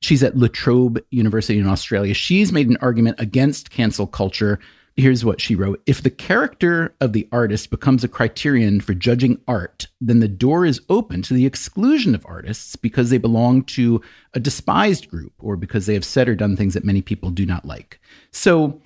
She's 0.00 0.22
at 0.22 0.36
La 0.36 0.48
Trobe 0.48 1.00
University 1.10 1.58
in 1.58 1.66
Australia. 1.66 2.14
She's 2.14 2.52
made 2.52 2.68
an 2.68 2.78
argument 2.80 3.18
against 3.18 3.70
cancel 3.70 4.06
culture. 4.06 4.58
Here's 4.96 5.24
what 5.24 5.40
she 5.40 5.54
wrote 5.54 5.82
If 5.86 6.02
the 6.02 6.10
character 6.10 6.94
of 7.00 7.12
the 7.12 7.28
artist 7.32 7.70
becomes 7.70 8.04
a 8.04 8.08
criterion 8.08 8.80
for 8.80 8.94
judging 8.94 9.40
art, 9.46 9.88
then 10.00 10.20
the 10.20 10.28
door 10.28 10.64
is 10.64 10.80
open 10.88 11.22
to 11.22 11.34
the 11.34 11.46
exclusion 11.46 12.14
of 12.14 12.26
artists 12.26 12.76
because 12.76 13.10
they 13.10 13.18
belong 13.18 13.64
to 13.64 14.00
a 14.34 14.40
despised 14.40 15.08
group 15.08 15.32
or 15.38 15.56
because 15.56 15.86
they 15.86 15.94
have 15.94 16.04
said 16.04 16.28
or 16.28 16.34
done 16.34 16.56
things 16.56 16.74
that 16.74 16.84
many 16.84 17.02
people 17.02 17.30
do 17.30 17.46
not 17.46 17.64
like. 17.64 18.00
So, 18.32 18.82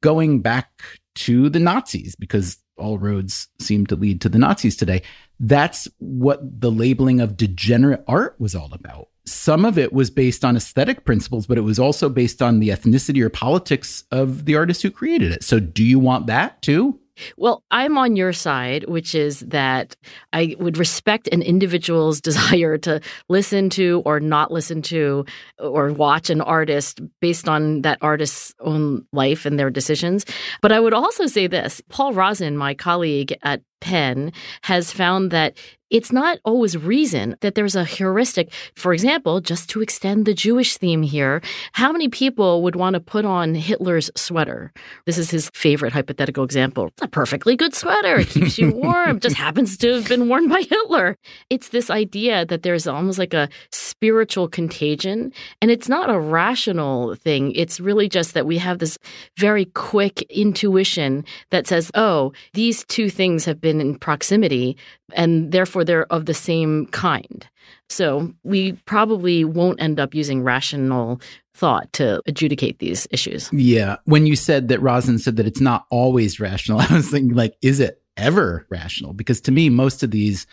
going 0.00 0.40
back 0.40 0.82
to 1.14 1.48
the 1.48 1.60
Nazis, 1.60 2.16
because 2.16 2.58
all 2.76 2.98
roads 2.98 3.48
seem 3.58 3.86
to 3.86 3.96
lead 3.96 4.20
to 4.20 4.28
the 4.28 4.38
Nazis 4.38 4.76
today. 4.76 5.02
That's 5.38 5.88
what 5.98 6.60
the 6.60 6.70
labeling 6.70 7.20
of 7.20 7.36
degenerate 7.36 8.04
art 8.06 8.36
was 8.38 8.54
all 8.54 8.72
about. 8.72 9.08
Some 9.24 9.64
of 9.64 9.78
it 9.78 9.92
was 9.92 10.10
based 10.10 10.44
on 10.44 10.56
aesthetic 10.56 11.04
principles, 11.04 11.46
but 11.46 11.58
it 11.58 11.62
was 11.62 11.78
also 11.78 12.08
based 12.08 12.42
on 12.42 12.60
the 12.60 12.70
ethnicity 12.70 13.22
or 13.22 13.28
politics 13.28 14.04
of 14.10 14.44
the 14.46 14.56
artist 14.56 14.82
who 14.82 14.90
created 14.90 15.32
it. 15.32 15.44
So, 15.44 15.60
do 15.60 15.84
you 15.84 15.98
want 15.98 16.26
that 16.26 16.60
too? 16.62 16.98
Well, 17.36 17.62
I'm 17.70 17.98
on 17.98 18.16
your 18.16 18.32
side, 18.32 18.84
which 18.88 19.14
is 19.14 19.40
that 19.40 19.96
I 20.32 20.56
would 20.58 20.78
respect 20.78 21.28
an 21.28 21.42
individual's 21.42 22.20
desire 22.32 22.78
to 22.78 23.00
listen 23.28 23.70
to 23.70 24.02
or 24.04 24.20
not 24.20 24.50
listen 24.50 24.82
to 24.82 25.24
or 25.58 25.92
watch 25.92 26.30
an 26.30 26.40
artist 26.40 27.00
based 27.20 27.48
on 27.48 27.82
that 27.82 27.98
artist's 28.00 28.54
own 28.60 29.06
life 29.12 29.46
and 29.46 29.58
their 29.58 29.70
decisions. 29.70 30.24
But 30.60 30.72
I 30.72 30.80
would 30.80 30.94
also 30.94 31.26
say 31.26 31.46
this 31.46 31.80
Paul 31.88 32.12
Rozin, 32.12 32.56
my 32.56 32.74
colleague 32.74 33.36
at 33.42 33.62
Penn, 33.82 34.32
has 34.62 34.92
found 34.92 35.30
that 35.32 35.56
it's 35.92 36.10
not 36.10 36.38
always 36.44 36.74
reason 36.74 37.36
that 37.42 37.54
there's 37.54 37.76
a 37.76 37.84
heuristic. 37.84 38.50
For 38.74 38.94
example, 38.94 39.42
just 39.42 39.68
to 39.70 39.82
extend 39.82 40.24
the 40.24 40.32
Jewish 40.32 40.78
theme 40.78 41.02
here, 41.02 41.42
how 41.72 41.92
many 41.92 42.08
people 42.08 42.62
would 42.62 42.74
want 42.74 42.94
to 42.94 43.00
put 43.00 43.26
on 43.26 43.54
Hitler's 43.54 44.10
sweater? 44.16 44.72
This 45.04 45.18
is 45.18 45.30
his 45.30 45.50
favorite 45.52 45.92
hypothetical 45.92 46.44
example. 46.44 46.86
It's 46.86 47.02
a 47.02 47.08
perfectly 47.08 47.56
good 47.56 47.74
sweater. 47.74 48.20
It 48.20 48.28
keeps 48.28 48.58
you 48.58 48.70
warm. 48.74 49.20
just 49.20 49.36
happens 49.36 49.76
to 49.76 49.92
have 49.92 50.08
been 50.08 50.30
worn 50.30 50.48
by 50.48 50.62
Hitler. 50.62 51.18
It's 51.50 51.68
this 51.68 51.90
idea 51.90 52.46
that 52.46 52.62
there's 52.62 52.86
almost 52.86 53.18
like 53.18 53.34
a 53.34 53.50
spiritual 53.70 54.48
contagion, 54.48 55.30
and 55.60 55.70
it's 55.70 55.90
not 55.90 56.08
a 56.08 56.18
rational 56.18 57.16
thing. 57.16 57.52
It's 57.52 57.80
really 57.80 58.08
just 58.08 58.32
that 58.32 58.46
we 58.46 58.56
have 58.56 58.78
this 58.78 58.96
very 59.36 59.66
quick 59.66 60.22
intuition 60.22 61.26
that 61.50 61.66
says, 61.66 61.90
oh, 61.94 62.32
these 62.54 62.86
two 62.86 63.10
things 63.10 63.44
have 63.44 63.60
been 63.60 63.71
in 63.80 63.98
proximity, 63.98 64.76
and 65.14 65.52
therefore 65.52 65.84
they're 65.84 66.10
of 66.12 66.26
the 66.26 66.34
same 66.34 66.86
kind. 66.86 67.46
So 67.88 68.32
we 68.42 68.72
probably 68.86 69.44
won't 69.44 69.80
end 69.80 70.00
up 70.00 70.14
using 70.14 70.42
rational 70.42 71.20
thought 71.54 71.92
to 71.94 72.22
adjudicate 72.26 72.78
these 72.78 73.06
issues. 73.10 73.52
Yeah. 73.52 73.96
When 74.04 74.26
you 74.26 74.36
said 74.36 74.68
that 74.68 74.80
Rozin 74.80 75.18
said 75.18 75.36
that 75.36 75.46
it's 75.46 75.60
not 75.60 75.86
always 75.90 76.40
rational, 76.40 76.80
I 76.88 76.92
was 76.92 77.10
thinking, 77.10 77.36
like, 77.36 77.56
is 77.62 77.80
it 77.80 78.02
ever 78.16 78.66
rational? 78.70 79.12
Because 79.12 79.40
to 79.42 79.52
me, 79.52 79.68
most 79.68 80.02
of 80.02 80.10
these 80.10 80.46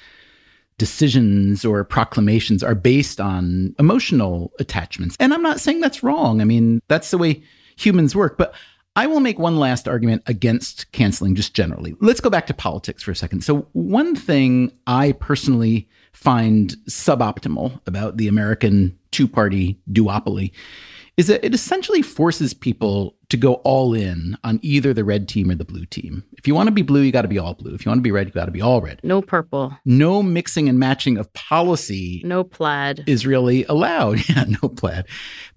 decisions 0.78 1.66
or 1.66 1.84
proclamations 1.84 2.64
are 2.64 2.76
based 2.76 3.20
on 3.20 3.76
emotional 3.80 4.52
attachments. 4.60 5.16
And 5.20 5.34
I'm 5.34 5.42
not 5.42 5.60
saying 5.60 5.82
that's 5.82 6.04
wrong. 6.04 6.42
I 6.42 6.46
mean, 6.46 6.82
that's 6.88 7.12
the 7.12 7.18
way 7.18 7.44
humans 7.76 8.16
work. 8.16 8.38
But 8.38 8.56
I 9.00 9.08
will 9.08 9.22
make 9.22 9.39
one 9.39 9.56
last 9.56 9.88
argument 9.88 10.24
against 10.25 10.91
canceling 10.91 11.34
just 11.34 11.53
generally. 11.53 11.96
Let's 12.01 12.20
go 12.20 12.29
back 12.29 12.48
to 12.48 12.53
politics 12.53 13.01
for 13.01 13.12
a 13.12 13.15
second. 13.15 13.46
So, 13.46 13.65
one 13.72 14.13
thing 14.13 14.74
I 14.88 15.13
personally 15.13 15.88
find 16.12 16.75
suboptimal 16.89 17.79
about 17.88 18.18
the 18.18 18.27
American 18.27 19.00
two 19.12 19.25
party 19.25 19.79
duopoly 19.89 20.51
is 21.20 21.28
that 21.28 21.46
it 21.46 21.54
essentially 21.54 22.02
forces 22.02 22.54
people 22.54 23.14
to 23.28 23.36
go 23.36 23.56
all 23.66 23.94
in 23.94 24.38
on 24.46 24.58
either 24.62 24.94
the 24.94 25.04
red 25.04 25.28
team 25.28 25.52
or 25.52 25.56
the 25.56 25.66
blue 25.66 25.86
team. 25.86 26.24
If 26.38 26.48
you 26.48 26.56
want 26.56 26.68
to 26.68 26.72
be 26.72 26.82
blue, 26.82 27.02
you 27.02 27.12
got 27.12 27.24
to 27.24 27.28
be 27.28 27.38
all 27.38 27.56
blue. 27.56 27.76
If 27.76 27.86
you 27.86 27.90
want 27.90 28.00
to 28.00 28.04
be 28.04 28.12
red, 28.12 28.28
you 28.28 28.32
got 28.32 28.46
to 28.46 28.52
be 28.52 28.62
all 28.62 28.80
red. 28.80 29.02
No 29.04 29.22
purple. 29.22 29.78
No 29.84 30.24
mixing 30.24 30.70
and 30.70 30.80
matching 30.80 31.18
of 31.18 31.32
policy. 31.34 32.22
No 32.24 32.46
plaid. 32.46 33.04
Is 33.06 33.28
really 33.28 33.66
allowed. 33.66 34.20
Yeah, 34.30 34.46
no 34.62 34.70
plaid. 34.70 35.06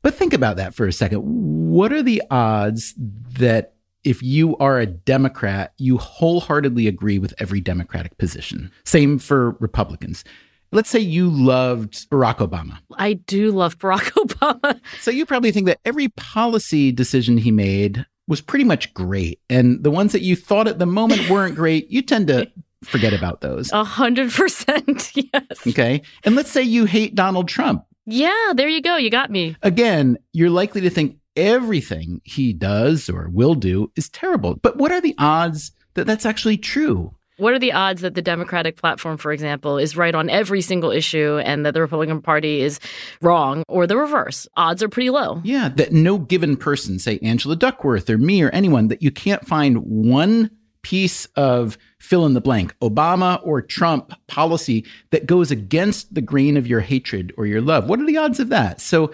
But 0.03 0.15
think 0.15 0.33
about 0.33 0.57
that 0.57 0.75
for 0.75 0.87
a 0.87 0.93
second. 0.93 1.19
What 1.21 1.93
are 1.93 2.03
the 2.03 2.23
odds 2.29 2.95
that 3.39 3.75
if 4.03 4.21
you 4.21 4.57
are 4.57 4.81
a 4.81 4.87
Democrat, 4.87 5.75
you 5.79 5.97
wholeheartedly 5.97 6.89
agree 6.89 7.21
with 7.21 7.35
every 7.39 7.61
Democratic 7.61 8.19
position? 8.19 8.73
Same 8.83 9.19
for 9.21 9.53
Republicans. 9.61 10.25
Let's 10.73 10.89
say 10.89 11.01
you 11.01 11.29
loved 11.29 12.09
Barack 12.11 12.39
Obama. 12.39 12.79
I 12.97 13.13
do 13.15 13.53
love 13.53 13.79
Barack 13.79 14.11
Obama. 14.27 14.81
so 15.01 15.11
you 15.11 15.27
probably 15.27 15.53
think 15.53 15.67
that 15.67 15.81
every 15.85 16.09
policy 16.09 16.91
decision 16.91 17.37
he 17.39 17.51
made 17.51 18.07
was 18.27 18.41
pretty 18.41 18.65
much 18.65 18.95
great. 18.95 19.39
And 19.51 19.85
the 19.85 19.91
ones 19.91 20.13
that 20.13 20.23
you 20.23 20.35
thought 20.35 20.67
at 20.69 20.79
the 20.79 20.87
moment 20.87 21.29
weren't 21.29 21.55
great, 21.55 21.91
you 21.91 22.01
tend 22.03 22.29
to 22.29 22.51
forget 22.85 23.13
about 23.13 23.43
those. 23.43 23.71
A 23.73 23.85
hundred 23.85 24.33
percent, 24.33 25.13
yes. 25.15 25.67
Okay. 25.67 26.03
And 26.25 26.35
let's 26.35 26.51
say 26.51 26.63
you 26.63 26.87
hate 26.87 27.15
Donald 27.15 27.49
Trump. 27.49 27.85
Yeah, 28.07 28.53
there 28.57 28.69
you 28.69 28.81
go. 28.83 28.97
You 28.97 29.11
got 29.11 29.31
me. 29.31 29.57
Again, 29.63 30.17
you're 30.33 30.51
likely 30.51 30.81
to 30.81 30.91
think 30.91 31.19
everything 31.37 32.21
he 32.25 32.53
does 32.53 33.09
or 33.09 33.29
will 33.31 33.55
do 33.55 33.93
is 33.97 34.09
terrible. 34.09 34.57
But 34.57 34.77
what 34.77 34.91
are 34.91 35.01
the 35.01 35.15
odds 35.19 35.73
that 35.95 36.07
that's 36.07 36.27
actually 36.27 36.57
true? 36.57 37.15
What 37.43 37.55
are 37.55 37.59
the 37.59 37.73
odds 37.73 38.03
that 38.03 38.15
the 38.15 38.23
Democratic 38.23 38.77
platform, 38.77 39.17
for 39.17 39.33
example, 39.33 39.77
is 39.77 39.97
right 39.97 40.15
on 40.15 40.31
every 40.31 40.61
single 40.61 40.93
issue 40.93 41.39
and 41.45 41.67
that 41.67 41.75
the 41.75 41.81
Republican 41.81 42.23
Party 42.23 42.61
is 42.61 42.79
wrong 43.21 43.65
or 43.67 43.89
the 43.89 43.97
reverse? 43.97 44.47
Odds 44.57 44.81
are 44.81 44.89
pretty 44.89 45.11
low. 45.11 45.41
Yeah, 45.43 45.69
that 45.71 45.91
no 45.91 46.19
given 46.19 46.57
person, 46.57 47.01
say 47.01 47.19
Angela 47.21 47.57
Duckworth 47.57 48.09
or 48.09 48.17
me 48.17 48.45
or 48.45 48.51
anyone, 48.51 48.87
that 48.89 49.03
you 49.03 49.11
can't 49.11 49.45
find 49.45 49.79
one 49.79 50.53
piece 50.83 51.27
of 51.35 51.77
fill 51.99 52.27
in 52.27 52.35
the 52.35 52.41
blank, 52.41 52.79
Obama 52.79 53.45
or 53.45 53.61
Trump 53.61 54.13
policy 54.29 54.85
that 55.11 55.27
goes 55.27 55.51
against 55.51 56.15
the 56.15 56.23
grain 56.23 56.57
of 56.57 56.69
your 56.69 56.79
hatred 56.79 57.35
or 57.37 57.47
your 57.47 57.61
love. 57.61 57.89
What 57.89 57.99
are 57.99 58.07
the 58.07 58.19
odds 58.19 58.39
of 58.39 58.51
that? 58.51 58.81
So 58.81 59.13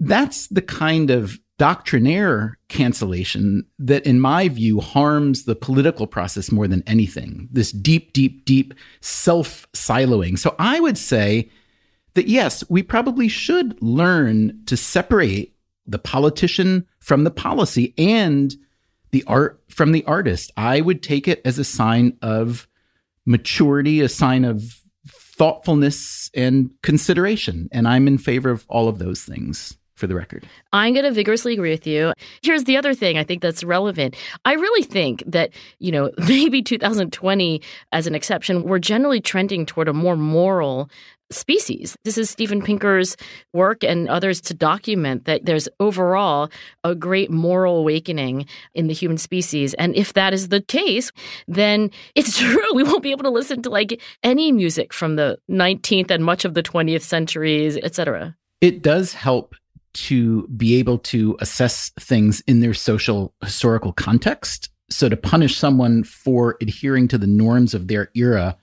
that's 0.00 0.48
the 0.48 0.62
kind 0.62 1.10
of 1.10 1.38
doctrinaire 1.58 2.58
cancellation 2.68 3.64
that, 3.78 4.04
in 4.06 4.20
my 4.20 4.48
view, 4.48 4.80
harms 4.80 5.44
the 5.44 5.54
political 5.54 6.06
process 6.06 6.50
more 6.50 6.66
than 6.66 6.82
anything. 6.86 7.48
This 7.52 7.70
deep, 7.70 8.12
deep, 8.12 8.44
deep 8.44 8.74
self 9.00 9.70
siloing. 9.72 10.38
So 10.38 10.54
I 10.58 10.80
would 10.80 10.98
say 10.98 11.50
that 12.14 12.28
yes, 12.28 12.64
we 12.68 12.82
probably 12.82 13.28
should 13.28 13.80
learn 13.82 14.60
to 14.66 14.76
separate 14.76 15.54
the 15.86 15.98
politician 15.98 16.86
from 16.98 17.24
the 17.24 17.30
policy 17.30 17.94
and 17.98 18.54
the 19.10 19.24
art 19.26 19.62
from 19.68 19.92
the 19.92 20.04
artist. 20.06 20.50
I 20.56 20.80
would 20.80 21.02
take 21.02 21.28
it 21.28 21.40
as 21.44 21.58
a 21.58 21.64
sign 21.64 22.16
of 22.22 22.66
maturity, 23.26 24.00
a 24.00 24.08
sign 24.08 24.44
of 24.44 24.82
thoughtfulness 25.06 26.30
and 26.34 26.70
consideration. 26.82 27.68
And 27.72 27.86
I'm 27.86 28.08
in 28.08 28.18
favor 28.18 28.50
of 28.50 28.64
all 28.68 28.88
of 28.88 28.98
those 28.98 29.22
things 29.22 29.76
for 29.94 30.06
the 30.06 30.14
record. 30.14 30.46
I'm 30.72 30.92
going 30.92 31.04
to 31.04 31.12
vigorously 31.12 31.54
agree 31.54 31.70
with 31.70 31.86
you. 31.86 32.12
Here's 32.42 32.64
the 32.64 32.76
other 32.76 32.94
thing 32.94 33.16
I 33.16 33.24
think 33.24 33.42
that's 33.42 33.62
relevant. 33.62 34.16
I 34.44 34.54
really 34.54 34.82
think 34.82 35.22
that, 35.26 35.50
you 35.78 35.92
know, 35.92 36.10
maybe 36.18 36.62
2020 36.62 37.62
as 37.92 38.06
an 38.06 38.14
exception, 38.14 38.64
we're 38.64 38.78
generally 38.78 39.20
trending 39.20 39.66
toward 39.66 39.88
a 39.88 39.92
more 39.92 40.16
moral 40.16 40.90
species. 41.30 41.96
This 42.04 42.18
is 42.18 42.30
Steven 42.30 42.62
Pinker's 42.62 43.16
work 43.52 43.82
and 43.82 44.08
others 44.08 44.40
to 44.42 44.54
document 44.54 45.24
that 45.24 45.44
there's 45.46 45.68
overall 45.80 46.50
a 46.84 46.94
great 46.94 47.30
moral 47.30 47.78
awakening 47.78 48.46
in 48.74 48.86
the 48.88 48.94
human 48.94 49.18
species. 49.18 49.74
And 49.74 49.96
if 49.96 50.12
that 50.12 50.34
is 50.34 50.48
the 50.48 50.60
case, 50.60 51.10
then 51.48 51.90
it's 52.14 52.38
true. 52.38 52.74
We 52.74 52.82
won't 52.82 53.02
be 53.02 53.10
able 53.10 53.24
to 53.24 53.30
listen 53.30 53.62
to 53.62 53.70
like 53.70 54.00
any 54.22 54.52
music 54.52 54.92
from 54.92 55.16
the 55.16 55.38
19th 55.50 56.10
and 56.10 56.24
much 56.24 56.44
of 56.44 56.54
the 56.54 56.62
20th 56.62 57.02
centuries, 57.02 57.76
etc. 57.78 58.36
It 58.60 58.82
does 58.82 59.14
help 59.14 59.54
to 59.94 60.46
be 60.48 60.76
able 60.76 60.98
to 60.98 61.36
assess 61.40 61.90
things 61.98 62.42
in 62.46 62.60
their 62.60 62.74
social 62.74 63.32
historical 63.42 63.92
context. 63.92 64.70
So 64.90 65.08
to 65.08 65.16
punish 65.16 65.56
someone 65.56 66.04
for 66.04 66.56
adhering 66.60 67.08
to 67.08 67.18
the 67.18 67.26
norms 67.26 67.74
of 67.74 67.88
their 67.88 68.10
era 68.14 68.56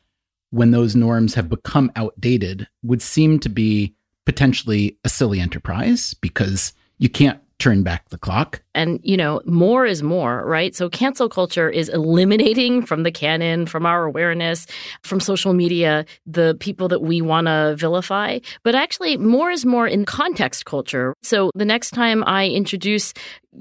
when 0.51 0.71
those 0.71 0.95
norms 0.95 1.33
have 1.33 1.49
become 1.49 1.91
outdated 1.95 2.67
would 2.83 3.01
seem 3.01 3.39
to 3.39 3.49
be 3.49 3.95
potentially 4.25 4.97
a 5.03 5.09
silly 5.09 5.39
enterprise 5.39 6.13
because 6.15 6.73
you 6.97 7.09
can't 7.09 7.39
turn 7.57 7.83
back 7.83 8.09
the 8.09 8.17
clock. 8.17 8.61
And, 8.73 8.99
you 9.03 9.17
know, 9.17 9.41
more 9.45 9.85
is 9.85 10.01
more, 10.01 10.45
right? 10.45 10.75
So 10.75 10.89
cancel 10.89 11.29
culture 11.29 11.69
is 11.69 11.89
eliminating 11.89 12.85
from 12.85 13.03
the 13.03 13.11
canon, 13.11 13.65
from 13.65 13.85
our 13.85 14.05
awareness, 14.05 14.65
from 15.03 15.19
social 15.19 15.53
media, 15.53 16.05
the 16.25 16.55
people 16.59 16.87
that 16.89 17.01
we 17.01 17.21
want 17.21 17.47
to 17.47 17.75
vilify. 17.77 18.39
But 18.63 18.75
actually, 18.75 19.17
more 19.17 19.51
is 19.51 19.65
more 19.65 19.87
in 19.87 20.05
context 20.05 20.65
culture. 20.65 21.13
So 21.21 21.51
the 21.55 21.65
next 21.65 21.91
time 21.91 22.23
I 22.25 22.47
introduce 22.47 23.13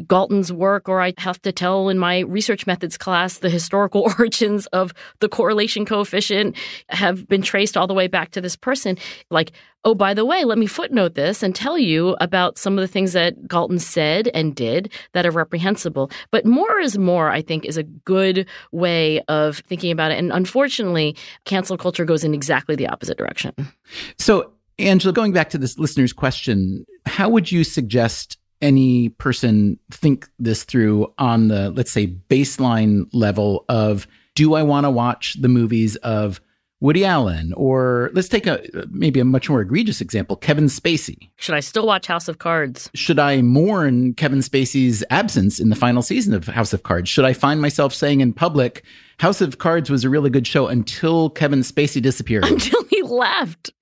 Galton's 0.07 0.53
work, 0.53 0.89
or 0.89 1.01
I 1.01 1.13
have 1.19 1.43
to 1.43 1.53
tell 1.53 1.89
in 1.89 1.99
my 1.99 2.21
research 2.21 2.67
methods 2.67 2.97
class 2.97 3.39
the 3.39 3.51
historical 3.51 4.03
origins 4.19 4.67
of 4.67 4.93
the 5.21 5.29
correlation 5.29 5.85
coefficient 5.85 6.57
have 6.89 7.27
been 7.29 7.43
traced 7.43 7.77
all 7.77 7.87
the 7.87 7.95
way 7.95 8.07
back 8.07 8.31
to 8.33 8.41
this 8.41 8.57
person. 8.57 8.97
Like, 9.31 9.53
oh, 9.85 9.95
by 9.95 10.15
the 10.15 10.25
way, 10.25 10.45
let 10.45 10.59
me 10.59 10.67
footnote 10.67 11.15
this 11.15 11.43
and 11.43 11.55
tell 11.55 11.79
you 11.79 12.17
about 12.21 12.59
some 12.59 12.79
of 12.79 12.83
the 12.83 12.89
things 12.89 13.15
that 13.15 13.49
Galton 13.49 13.79
said 13.79 14.29
and 14.35 14.55
did 14.55 14.93
that 15.13 15.27
are 15.27 15.31
reprehensible. 15.31 16.11
But 16.31 16.47
more 16.47 16.79
is 16.79 16.99
more, 16.99 17.31
I 17.31 17.43
think, 17.43 17.65
is 17.65 17.77
a 17.77 17.83
good 17.83 18.47
way 18.73 19.21
of 19.29 19.59
thinking 19.59 19.91
about 19.91 20.13
it. 20.13 20.19
And 20.19 20.33
unfortunately, 20.33 21.17
cancel 21.45 21.77
culture 21.77 22.05
goes 22.05 22.25
in 22.25 22.35
exactly 22.35 22.77
the 22.77 22.89
opposite 22.89 23.19
direction. 23.19 23.55
So, 24.19 24.53
Angela, 24.79 25.13
going 25.13 25.33
back 25.33 25.51
to 25.51 25.59
this 25.59 25.79
listener's 25.79 26.13
question, 26.13 26.87
how 27.05 27.29
would 27.29 27.53
you 27.53 27.65
suggest 27.65 28.39
any 28.63 29.11
person 29.11 29.79
think 29.91 30.29
this 30.39 30.65
through 30.65 31.13
on 31.19 31.49
the, 31.49 31.71
let's 31.71 31.91
say, 31.91 32.07
baseline 32.07 33.07
level 33.13 33.65
of 33.69 34.07
do 34.35 34.55
I 34.55 34.63
want 34.63 34.85
to 34.85 34.91
watch 34.91 35.37
the 35.41 35.49
movies 35.49 35.97
of 35.97 36.41
Woody 36.81 37.05
Allen, 37.05 37.53
or 37.55 38.11
let's 38.15 38.29
take 38.29 38.47
a 38.47 38.63
maybe 38.91 39.21
a 39.21 39.25
much 39.25 39.51
more 39.51 39.61
egregious 39.61 40.01
example, 40.01 40.35
Kevin 40.35 40.65
Spacey. 40.65 41.31
Should 41.37 41.55
I 41.55 41.61
still 41.61 41.87
watch 41.87 42.07
House 42.07 42.27
of 42.27 42.39
Cards? 42.39 42.91
Should 42.95 43.19
I 43.19 43.43
mourn 43.43 44.15
Kevin 44.15 44.39
Spacey's 44.39 45.05
absence 45.11 45.61
in 45.61 45.69
the 45.69 45.77
final 45.77 46.01
season 46.01 46.33
of 46.33 46.47
House 46.47 46.73
of 46.73 46.83
Cards? 46.83 47.11
Should 47.11 47.27
I 47.27 47.35
find 47.35 47.61
myself 47.61 47.93
saying 47.93 48.21
in 48.23 48.33
public, 48.33 48.83
House 49.19 49.43
of 49.43 49.59
Cards 49.59 49.91
was 49.91 50.05
a 50.05 50.11
really 50.11 50.31
good 50.31 50.47
show 50.47 50.69
until 50.69 51.29
Kevin 51.29 51.61
Spacey 51.61 52.01
disappeared? 52.01 52.45
Until 52.45 52.83
he 52.85 53.03
left 53.03 53.73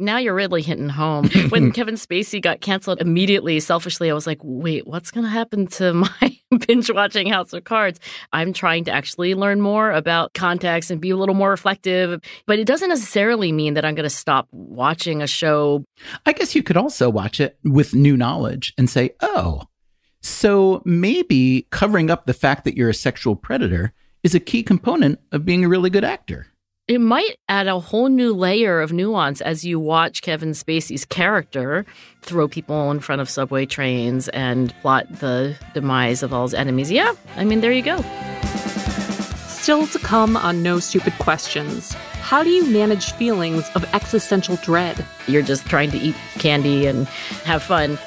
now 0.00 0.18
you're 0.18 0.34
really 0.34 0.62
hitting 0.62 0.88
home. 0.88 1.28
when 1.50 1.72
Kevin 1.72 1.94
Spacey 1.94 2.40
got 2.40 2.60
canceled 2.60 3.00
immediately, 3.00 3.60
selfishly, 3.60 4.10
I 4.10 4.14
was 4.14 4.26
like, 4.26 4.38
wait, 4.42 4.86
what's 4.86 5.10
going 5.10 5.24
to 5.24 5.30
happen 5.30 5.66
to 5.68 5.94
my 6.20 6.38
binge 6.66 6.90
watching 6.90 7.28
House 7.28 7.52
of 7.52 7.64
Cards? 7.64 8.00
I'm 8.32 8.52
trying 8.52 8.84
to 8.84 8.90
actually 8.90 9.34
learn 9.34 9.60
more 9.60 9.92
about 9.92 10.34
context 10.34 10.90
and 10.90 11.00
be 11.00 11.10
a 11.10 11.16
little 11.16 11.34
more 11.34 11.50
reflective. 11.50 12.20
But 12.46 12.58
it 12.58 12.66
doesn't 12.66 12.88
necessarily 12.88 13.52
mean 13.52 13.74
that 13.74 13.84
I'm 13.84 13.94
going 13.94 14.04
to 14.04 14.10
stop 14.10 14.48
watching 14.50 15.22
a 15.22 15.26
show. 15.26 15.84
I 16.26 16.32
guess 16.32 16.54
you 16.54 16.62
could 16.62 16.76
also 16.76 17.10
watch 17.10 17.40
it 17.40 17.58
with 17.64 17.94
new 17.94 18.16
knowledge 18.16 18.74
and 18.78 18.88
say, 18.88 19.10
oh, 19.20 19.62
so 20.22 20.82
maybe 20.84 21.66
covering 21.70 22.10
up 22.10 22.26
the 22.26 22.34
fact 22.34 22.64
that 22.64 22.76
you're 22.76 22.90
a 22.90 22.94
sexual 22.94 23.36
predator 23.36 23.92
is 24.22 24.34
a 24.34 24.40
key 24.40 24.62
component 24.62 25.18
of 25.32 25.44
being 25.44 25.64
a 25.64 25.68
really 25.68 25.90
good 25.90 26.04
actor 26.04 26.46
it 26.90 27.00
might 27.00 27.36
add 27.48 27.68
a 27.68 27.78
whole 27.78 28.08
new 28.08 28.34
layer 28.34 28.80
of 28.80 28.92
nuance 28.92 29.40
as 29.40 29.64
you 29.64 29.78
watch 29.78 30.22
Kevin 30.22 30.50
Spacey's 30.50 31.04
character 31.04 31.86
throw 32.22 32.48
people 32.48 32.90
in 32.90 32.98
front 32.98 33.20
of 33.20 33.30
subway 33.30 33.64
trains 33.64 34.26
and 34.30 34.74
plot 34.80 35.06
the 35.20 35.56
demise 35.72 36.24
of 36.24 36.32
all 36.32 36.42
his 36.42 36.52
enemies. 36.52 36.90
Yeah, 36.90 37.14
I 37.36 37.44
mean, 37.44 37.60
there 37.60 37.70
you 37.70 37.82
go. 37.82 38.02
Still 39.46 39.86
to 39.86 40.00
come 40.00 40.36
on 40.36 40.64
No 40.64 40.80
Stupid 40.80 41.12
Questions. 41.20 41.92
How 42.22 42.42
do 42.42 42.50
you 42.50 42.66
manage 42.66 43.12
feelings 43.12 43.70
of 43.76 43.84
existential 43.94 44.56
dread? 44.56 45.06
You're 45.28 45.42
just 45.42 45.66
trying 45.66 45.92
to 45.92 45.98
eat 45.98 46.16
candy 46.40 46.86
and 46.88 47.06
have 47.44 47.62
fun. 47.62 48.00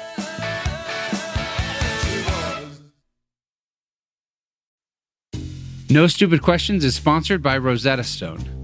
No 5.88 6.06
Stupid 6.06 6.42
Questions 6.42 6.84
is 6.84 6.94
sponsored 6.94 7.42
by 7.42 7.56
Rosetta 7.56 8.04
Stone. 8.04 8.63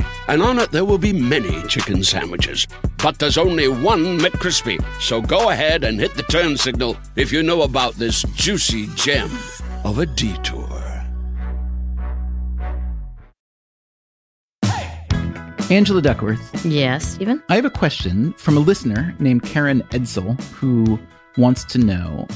and 0.27 0.41
on 0.41 0.59
it 0.59 0.71
there 0.71 0.85
will 0.85 0.97
be 0.97 1.13
many 1.13 1.61
chicken 1.67 2.03
sandwiches. 2.03 2.67
But 3.01 3.19
there's 3.19 3.37
only 3.37 3.67
one 3.67 4.19
McCrispy. 4.19 4.83
So 5.01 5.21
go 5.21 5.49
ahead 5.49 5.83
and 5.83 5.99
hit 5.99 6.15
the 6.15 6.23
turn 6.23 6.57
signal 6.57 6.97
if 7.15 7.31
you 7.31 7.43
know 7.43 7.63
about 7.63 7.95
this 7.95 8.23
juicy 8.35 8.87
gem 8.95 9.29
of 9.83 9.99
a 9.99 10.05
detour. 10.05 10.81
Angela 15.71 16.01
Duckworth. 16.01 16.65
Yes, 16.65 17.13
Stephen? 17.13 17.41
I 17.47 17.55
have 17.55 17.63
a 17.63 17.69
question 17.69 18.33
from 18.33 18.57
a 18.57 18.59
listener 18.59 19.15
named 19.19 19.43
Karen 19.43 19.81
Edsel 19.91 20.39
who 20.51 20.99
wants 21.37 21.63
to 21.63 21.77
know 21.77 22.27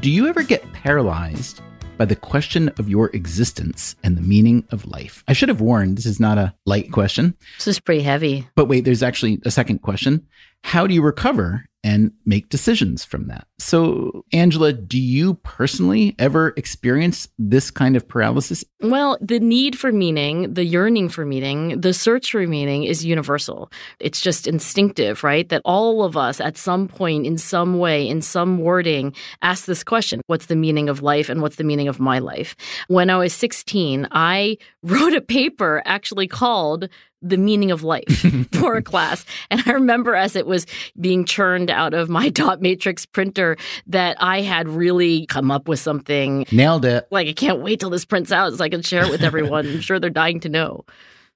Do 0.00 0.10
you 0.10 0.26
ever 0.26 0.42
get 0.42 0.70
paralyzed 0.74 1.62
by 1.96 2.04
the 2.04 2.16
question 2.16 2.68
of 2.78 2.88
your 2.88 3.10
existence 3.14 3.96
and 4.02 4.16
the 4.16 4.22
meaning 4.22 4.64
of 4.70 4.86
life. 4.86 5.22
I 5.28 5.32
should 5.32 5.48
have 5.48 5.60
warned 5.60 5.96
this 5.96 6.06
is 6.06 6.20
not 6.20 6.38
a 6.38 6.54
light 6.66 6.92
question. 6.92 7.34
This 7.58 7.68
is 7.68 7.80
pretty 7.80 8.02
heavy. 8.02 8.48
But 8.54 8.66
wait, 8.66 8.84
there's 8.84 9.02
actually 9.02 9.40
a 9.44 9.50
second 9.50 9.82
question. 9.82 10.26
How 10.64 10.86
do 10.86 10.94
you 10.94 11.02
recover 11.02 11.66
and 11.84 12.10
make 12.24 12.48
decisions 12.48 13.04
from 13.04 13.28
that. 13.28 13.46
So, 13.58 14.24
Angela, 14.32 14.72
do 14.72 14.98
you 14.98 15.34
personally 15.34 16.14
ever 16.18 16.54
experience 16.56 17.28
this 17.38 17.70
kind 17.70 17.94
of 17.94 18.08
paralysis? 18.08 18.64
Well, 18.80 19.18
the 19.20 19.38
need 19.38 19.78
for 19.78 19.92
meaning, 19.92 20.54
the 20.54 20.64
yearning 20.64 21.10
for 21.10 21.26
meaning, 21.26 21.82
the 21.82 21.92
search 21.92 22.30
for 22.30 22.46
meaning 22.46 22.84
is 22.84 23.04
universal. 23.04 23.70
It's 24.00 24.22
just 24.22 24.46
instinctive, 24.46 25.22
right? 25.22 25.46
That 25.50 25.60
all 25.66 26.02
of 26.02 26.16
us 26.16 26.40
at 26.40 26.56
some 26.56 26.88
point, 26.88 27.26
in 27.26 27.36
some 27.36 27.78
way, 27.78 28.08
in 28.08 28.22
some 28.22 28.58
wording, 28.58 29.14
ask 29.42 29.66
this 29.66 29.84
question 29.84 30.22
What's 30.26 30.46
the 30.46 30.56
meaning 30.56 30.88
of 30.88 31.02
life 31.02 31.28
and 31.28 31.42
what's 31.42 31.56
the 31.56 31.64
meaning 31.64 31.88
of 31.88 32.00
my 32.00 32.18
life? 32.18 32.56
When 32.88 33.10
I 33.10 33.18
was 33.18 33.34
16, 33.34 34.08
I 34.10 34.56
wrote 34.82 35.12
a 35.12 35.20
paper 35.20 35.82
actually 35.84 36.28
called 36.28 36.88
the 37.24 37.36
meaning 37.36 37.70
of 37.70 37.82
life 37.82 38.24
for 38.52 38.76
a 38.76 38.82
class. 38.82 39.24
And 39.50 39.62
I 39.66 39.72
remember 39.72 40.14
as 40.14 40.36
it 40.36 40.46
was 40.46 40.66
being 41.00 41.24
churned 41.24 41.70
out 41.70 41.94
of 41.94 42.08
my 42.08 42.28
dot 42.34 42.60
matrix 42.60 43.06
printer 43.06 43.56
that 43.86 44.16
I 44.20 44.42
had 44.42 44.68
really 44.68 45.26
come 45.26 45.50
up 45.50 45.66
with 45.66 45.80
something. 45.80 46.46
Nailed 46.52 46.84
it. 46.84 47.08
Like, 47.10 47.28
I 47.28 47.32
can't 47.32 47.60
wait 47.60 47.80
till 47.80 47.90
this 47.90 48.04
prints 48.04 48.30
out 48.30 48.52
so 48.54 48.62
I 48.62 48.68
can 48.68 48.82
share 48.82 49.04
it 49.04 49.10
with 49.10 49.22
everyone. 49.22 49.66
I'm 49.66 49.80
sure 49.80 49.98
they're 49.98 50.10
dying 50.10 50.40
to 50.40 50.48
know. 50.48 50.84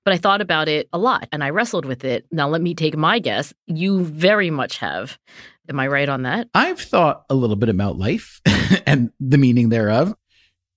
But 0.04 0.14
I 0.14 0.18
thought 0.18 0.40
about 0.40 0.68
it 0.68 0.88
a 0.92 0.98
lot 0.98 1.28
and 1.32 1.44
I 1.44 1.50
wrestled 1.50 1.84
with 1.84 2.04
it. 2.04 2.26
Now, 2.30 2.48
let 2.48 2.62
me 2.62 2.74
take 2.74 2.96
my 2.96 3.18
guess. 3.18 3.52
You 3.66 4.04
very 4.04 4.50
much 4.50 4.78
have. 4.78 5.18
Am 5.68 5.78
I 5.78 5.86
right 5.86 6.08
on 6.08 6.22
that? 6.22 6.48
I've 6.54 6.80
thought 6.80 7.24
a 7.28 7.34
little 7.34 7.56
bit 7.56 7.68
about 7.68 7.98
life 7.98 8.40
and 8.86 9.10
the 9.20 9.36
meaning 9.36 9.68
thereof. 9.68 10.14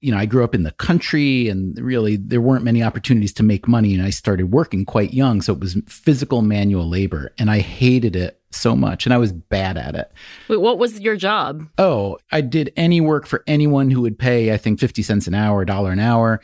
You 0.02 0.12
know, 0.12 0.18
I 0.18 0.26
grew 0.26 0.44
up 0.44 0.56
in 0.56 0.64
the 0.64 0.72
country 0.72 1.48
and 1.48 1.78
really 1.80 2.18
there 2.18 2.42
weren't 2.42 2.66
many 2.66 2.82
opportunities 2.82 3.32
to 3.34 3.44
make 3.44 3.68
money. 3.68 3.94
And 3.94 4.04
I 4.04 4.10
started 4.10 4.52
working 4.52 4.84
quite 4.84 5.14
young. 5.14 5.42
So 5.42 5.54
it 5.54 5.60
was 5.60 5.78
physical 5.88 6.42
manual 6.42 6.90
labor 6.90 7.32
and 7.38 7.52
I 7.52 7.60
hated 7.60 8.16
it 8.16 8.40
so 8.50 8.76
much 8.76 9.06
and 9.06 9.14
I 9.14 9.18
was 9.18 9.32
bad 9.32 9.78
at 9.78 9.96
it. 9.96 10.12
Wait, 10.50 10.60
what 10.60 10.80
was 10.80 11.00
your 11.00 11.16
job? 11.16 11.68
Oh, 11.78 12.18
I 12.32 12.42
did 12.42 12.74
any 12.76 13.00
work 13.00 13.28
for 13.28 13.44
anyone 13.46 13.92
who 13.92 14.02
would 14.02 14.18
pay, 14.18 14.52
I 14.52 14.58
think, 14.58 14.80
50 14.80 15.04
cents 15.04 15.28
an 15.28 15.36
hour, 15.36 15.62
a 15.62 15.66
dollar 15.68 15.92
an 15.92 16.00
hour. 16.00 16.42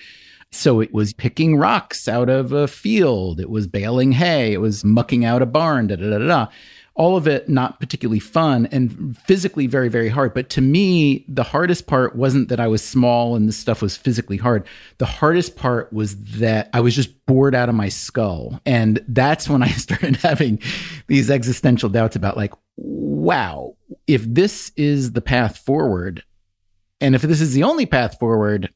So 0.51 0.79
it 0.79 0.93
was 0.93 1.11
picking 1.11 1.57
rocks 1.57 2.07
out 2.07 2.29
of 2.29 2.51
a 2.51 2.67
field. 2.67 3.39
It 3.39 3.49
was 3.49 3.67
baling 3.67 4.13
hay. 4.13 4.53
It 4.53 4.61
was 4.61 4.85
mucking 4.85 5.25
out 5.25 5.41
a 5.41 5.45
barn, 5.47 5.87
da 5.87 5.95
da 5.95 6.09
da 6.09 6.19
da 6.19 6.47
all 6.97 7.15
of 7.15 7.27
it 7.27 7.47
not 7.47 7.79
particularly 7.79 8.19
fun 8.19 8.65
and 8.71 9.15
physically 9.19 9.67
very, 9.67 9.87
very 9.87 10.09
hard. 10.09 10.33
But 10.33 10.49
to 10.51 10.61
me, 10.61 11.23
the 11.27 11.43
hardest 11.43 11.85
part 11.85 12.15
wasn't 12.15 12.49
that 12.49 12.59
I 12.59 12.67
was 12.67 12.83
small 12.83 13.35
and 13.35 13.47
this 13.47 13.55
stuff 13.55 13.83
was 13.83 13.95
physically 13.95 14.37
hard. 14.37 14.65
The 14.97 15.05
hardest 15.05 15.55
part 15.55 15.93
was 15.93 16.15
that 16.39 16.71
I 16.73 16.81
was 16.81 16.95
just 16.95 17.25
bored 17.27 17.53
out 17.53 17.69
of 17.69 17.75
my 17.75 17.89
skull. 17.89 18.59
And 18.65 19.03
that's 19.07 19.47
when 19.47 19.61
I 19.61 19.67
started 19.71 20.15
having 20.17 20.59
these 21.05 21.29
existential 21.29 21.89
doubts 21.89 22.15
about, 22.15 22.35
like, 22.35 22.53
wow, 22.77 23.75
if 24.07 24.23
this 24.25 24.71
is 24.75 25.11
the 25.11 25.21
path 25.21 25.57
forward, 25.57 26.23
and 26.99 27.13
if 27.13 27.21
this 27.21 27.41
is 27.41 27.53
the 27.53 27.63
only 27.63 27.85
path 27.85 28.17
forward, 28.19 28.73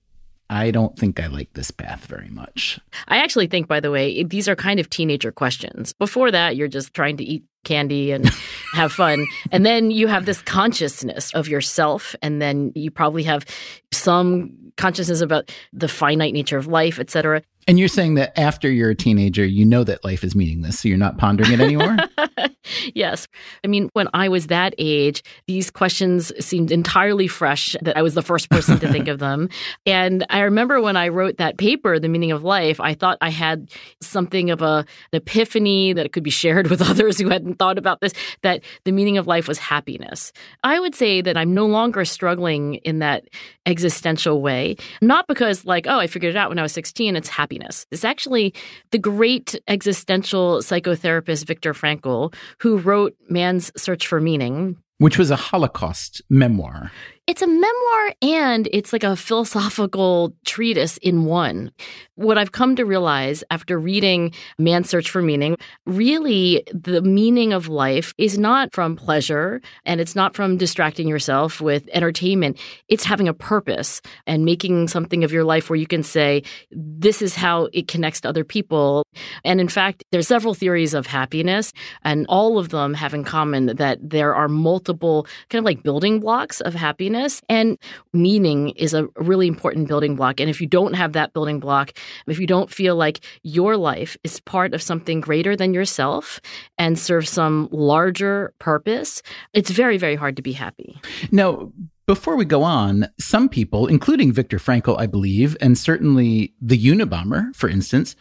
I 0.51 0.69
don't 0.69 0.97
think 0.97 1.17
I 1.21 1.27
like 1.27 1.53
this 1.53 1.71
path 1.71 2.05
very 2.07 2.27
much. 2.27 2.77
I 3.07 3.19
actually 3.19 3.47
think, 3.47 3.69
by 3.69 3.79
the 3.79 3.89
way, 3.89 4.23
these 4.23 4.49
are 4.49 4.55
kind 4.55 4.81
of 4.81 4.89
teenager 4.89 5.31
questions. 5.31 5.93
Before 5.93 6.29
that, 6.29 6.57
you're 6.57 6.67
just 6.67 6.93
trying 6.93 7.15
to 7.17 7.23
eat 7.23 7.45
candy 7.63 8.11
and 8.11 8.29
have 8.73 8.91
fun. 8.91 9.25
And 9.51 9.65
then 9.65 9.91
you 9.91 10.07
have 10.07 10.25
this 10.25 10.41
consciousness 10.41 11.33
of 11.33 11.47
yourself. 11.47 12.17
And 12.21 12.41
then 12.41 12.73
you 12.75 12.91
probably 12.91 13.23
have 13.23 13.45
some 13.93 14.51
consciousness 14.75 15.21
about 15.21 15.49
the 15.71 15.87
finite 15.87 16.33
nature 16.33 16.57
of 16.57 16.67
life, 16.67 16.99
etc. 16.99 17.43
And 17.67 17.77
you're 17.77 17.87
saying 17.87 18.15
that 18.15 18.37
after 18.39 18.71
you're 18.71 18.89
a 18.89 18.95
teenager, 18.95 19.45
you 19.45 19.65
know 19.65 19.83
that 19.83 20.03
life 20.03 20.23
is 20.23 20.35
meaningless, 20.35 20.79
so 20.79 20.89
you're 20.89 20.97
not 20.97 21.17
pondering 21.17 21.51
it 21.51 21.59
anymore? 21.59 21.95
yes. 22.95 23.27
I 23.63 23.67
mean, 23.67 23.89
when 23.93 24.07
I 24.13 24.29
was 24.29 24.47
that 24.47 24.73
age, 24.77 25.23
these 25.47 25.69
questions 25.69 26.31
seemed 26.43 26.71
entirely 26.71 27.27
fresh, 27.27 27.75
that 27.81 27.95
I 27.95 28.01
was 28.01 28.15
the 28.15 28.23
first 28.23 28.49
person 28.49 28.79
to 28.79 28.91
think 28.91 29.07
of 29.07 29.19
them. 29.19 29.47
And 29.85 30.25
I 30.29 30.41
remember 30.41 30.81
when 30.81 30.97
I 30.97 31.09
wrote 31.09 31.37
that 31.37 31.57
paper, 31.57 31.99
The 31.99 32.09
Meaning 32.09 32.31
of 32.31 32.43
Life, 32.43 32.79
I 32.79 32.95
thought 32.95 33.19
I 33.21 33.29
had 33.29 33.69
something 34.01 34.49
of 34.49 34.61
a, 34.61 34.85
an 35.13 35.17
epiphany 35.17 35.93
that 35.93 36.05
it 36.05 36.13
could 36.13 36.23
be 36.23 36.31
shared 36.31 36.67
with 36.67 36.81
others 36.89 37.19
who 37.19 37.29
hadn't 37.29 37.55
thought 37.59 37.77
about 37.77 38.01
this, 38.01 38.13
that 38.41 38.63
the 38.85 38.91
meaning 38.91 39.17
of 39.17 39.27
life 39.27 39.47
was 39.47 39.59
happiness. 39.59 40.33
I 40.63 40.79
would 40.79 40.95
say 40.95 41.21
that 41.21 41.37
I'm 41.37 41.53
no 41.53 41.67
longer 41.67 42.05
struggling 42.05 42.75
in 42.75 42.99
that 42.99 43.25
existential 43.67 44.41
way, 44.41 44.77
not 45.01 45.27
because, 45.27 45.63
like, 45.65 45.85
oh, 45.87 45.99
I 45.99 46.07
figured 46.07 46.35
it 46.35 46.37
out 46.37 46.49
when 46.49 46.57
I 46.57 46.63
was 46.63 46.71
16, 46.71 47.15
it's 47.15 47.29
happy 47.29 47.51
happiness. 47.61 47.85
It's 47.91 48.05
actually 48.05 48.53
the 48.91 48.97
great 48.97 49.59
existential 49.67 50.59
psychotherapist 50.59 51.45
Viktor 51.45 51.73
Frankl, 51.73 52.33
who 52.59 52.77
wrote 52.77 53.15
Man's 53.29 53.71
Search 53.81 54.07
for 54.07 54.19
Meaning. 54.19 54.77
Which 54.97 55.17
was 55.17 55.31
a 55.31 55.35
Holocaust 55.35 56.21
memoir. 56.29 56.91
It's 57.27 57.43
a 57.43 57.47
memoir 57.47 58.13
and 58.23 58.67
it's 58.73 58.91
like 58.91 59.03
a 59.03 59.15
philosophical 59.15 60.33
treatise 60.43 60.97
in 60.97 61.25
one. 61.25 61.71
What 62.15 62.39
I've 62.39 62.51
come 62.51 62.75
to 62.75 62.83
realize 62.83 63.43
after 63.51 63.79
reading 63.79 64.33
Man's 64.57 64.89
Search 64.89 65.09
for 65.09 65.21
Meaning, 65.21 65.55
really 65.85 66.63
the 66.73 67.01
meaning 67.03 67.53
of 67.53 67.67
life 67.67 68.11
is 68.17 68.39
not 68.39 68.73
from 68.73 68.95
pleasure 68.95 69.61
and 69.85 70.01
it's 70.01 70.15
not 70.15 70.35
from 70.35 70.57
distracting 70.57 71.07
yourself 71.07 71.61
with 71.61 71.87
entertainment. 71.93 72.59
It's 72.87 73.05
having 73.05 73.27
a 73.27 73.35
purpose 73.35 74.01
and 74.25 74.43
making 74.43 74.87
something 74.87 75.23
of 75.23 75.31
your 75.31 75.43
life 75.43 75.69
where 75.69 75.77
you 75.77 75.87
can 75.87 76.03
say, 76.03 76.41
this 76.71 77.21
is 77.21 77.35
how 77.35 77.69
it 77.71 77.87
connects 77.87 78.21
to 78.21 78.29
other 78.29 78.43
people. 78.43 79.03
And 79.45 79.61
in 79.61 79.67
fact, 79.67 80.03
there's 80.11 80.27
several 80.27 80.55
theories 80.55 80.95
of 80.95 81.05
happiness 81.05 81.71
and 82.03 82.25
all 82.29 82.57
of 82.57 82.69
them 82.69 82.95
have 82.95 83.13
in 83.13 83.23
common 83.23 83.67
that 83.75 83.99
there 84.01 84.33
are 84.33 84.47
multiple 84.47 85.27
kind 85.49 85.59
of 85.59 85.65
like 85.65 85.83
building 85.83 86.19
blocks 86.19 86.61
of 86.61 86.73
happiness 86.73 87.10
happiness. 87.11 87.41
And 87.49 87.77
meaning 88.13 88.69
is 88.69 88.93
a 88.93 89.07
really 89.15 89.47
important 89.47 89.87
building 89.87 90.15
block. 90.15 90.39
And 90.39 90.49
if 90.49 90.61
you 90.61 90.67
don't 90.67 90.93
have 90.93 91.13
that 91.13 91.33
building 91.33 91.59
block, 91.59 91.93
if 92.27 92.39
you 92.39 92.47
don't 92.47 92.69
feel 92.69 92.95
like 92.95 93.23
your 93.43 93.77
life 93.77 94.17
is 94.23 94.39
part 94.41 94.73
of 94.73 94.81
something 94.81 95.21
greater 95.21 95.55
than 95.55 95.73
yourself 95.73 96.39
and 96.77 96.97
serves 96.97 97.29
some 97.29 97.67
larger 97.71 98.53
purpose, 98.59 99.21
it's 99.53 99.69
very, 99.69 99.97
very 99.97 100.15
hard 100.15 100.35
to 100.35 100.41
be 100.41 100.53
happy. 100.53 100.99
Now, 101.31 101.71
before 102.07 102.35
we 102.35 102.45
go 102.45 102.63
on, 102.63 103.07
some 103.19 103.47
people, 103.47 103.87
including 103.87 104.33
Viktor 104.33 104.57
Frankl, 104.57 104.99
I 104.99 105.05
believe, 105.05 105.55
and 105.61 105.77
certainly 105.77 106.53
the 106.59 106.77
Unabomber, 106.77 107.55
for 107.55 107.69
instance, 107.69 108.15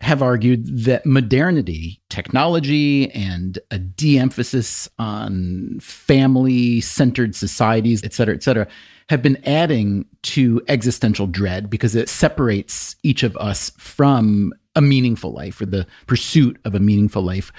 have 0.00 0.22
argued 0.22 0.84
that 0.84 1.06
modernity, 1.06 2.00
technology, 2.10 3.10
and 3.12 3.58
a 3.70 3.78
de 3.78 4.18
emphasis 4.18 4.88
on 4.98 5.78
family 5.80 6.80
centered 6.80 7.34
societies, 7.34 8.04
et 8.04 8.12
cetera, 8.12 8.34
et 8.34 8.42
cetera, 8.42 8.66
have 9.08 9.22
been 9.22 9.38
adding 9.48 10.04
to 10.22 10.60
existential 10.68 11.26
dread 11.26 11.70
because 11.70 11.94
it 11.94 12.08
separates 12.08 12.96
each 13.02 13.22
of 13.22 13.36
us 13.38 13.70
from 13.78 14.52
a 14.74 14.82
meaningful 14.82 15.32
life 15.32 15.60
or 15.60 15.66
the 15.66 15.86
pursuit 16.06 16.58
of 16.64 16.74
a 16.74 16.80
meaningful 16.80 17.22
life. 17.22 17.50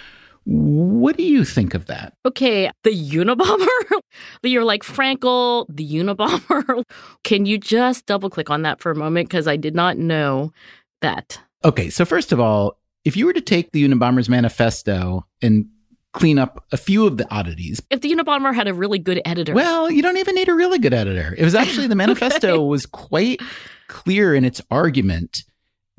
What 0.44 1.18
do 1.18 1.24
you 1.24 1.44
think 1.44 1.74
of 1.74 1.88
that? 1.88 2.14
Okay, 2.26 2.72
the 2.84 2.92
Unabomber? 2.92 3.68
You're 4.44 4.64
like 4.64 4.84
Frankl, 4.84 5.66
the 5.68 5.86
Unabomber. 5.86 6.84
Can 7.24 7.46
you 7.46 7.58
just 7.58 8.06
double 8.06 8.30
click 8.30 8.50
on 8.50 8.62
that 8.62 8.80
for 8.80 8.92
a 8.92 8.96
moment? 8.96 9.28
Because 9.28 9.48
I 9.48 9.58
did 9.58 9.76
not 9.76 9.98
know 9.98 10.54
that. 11.02 11.42
Okay, 11.64 11.90
so 11.90 12.06
first 12.06 12.32
of 12.32 12.40
all, 12.40 12.80
if 13.04 13.16
you 13.16 13.26
were 13.26 13.34
to 13.34 13.42
take 13.42 13.72
the 13.72 13.88
Unabomber's 13.88 14.30
manifesto 14.30 15.26
and 15.42 15.68
clean 16.14 16.40
up 16.40 16.66
a 16.72 16.78
few 16.78 17.06
of 17.06 17.18
the 17.18 17.32
oddities. 17.32 17.82
If 17.92 18.02
the 18.02 18.12
Unabomber 18.12 18.54
had 18.54 18.68
a 18.68 18.74
really 18.74 18.98
good 18.98 19.22
editor. 19.24 19.54
Well, 19.54 19.92
you 19.92 20.02
don't 20.02 20.18
even 20.18 20.34
need 20.34 20.50
a 20.50 20.56
really 20.56 20.80
good 20.80 20.94
editor. 20.94 21.36
It 21.38 21.44
was 21.44 21.56
actually 21.64 21.88
the 21.88 21.96
manifesto 21.96 22.54
okay. 22.54 22.64
was 22.64 22.86
quite 22.86 23.40
clear 23.88 24.34
in 24.34 24.44
its 24.44 24.60
argument 24.72 25.44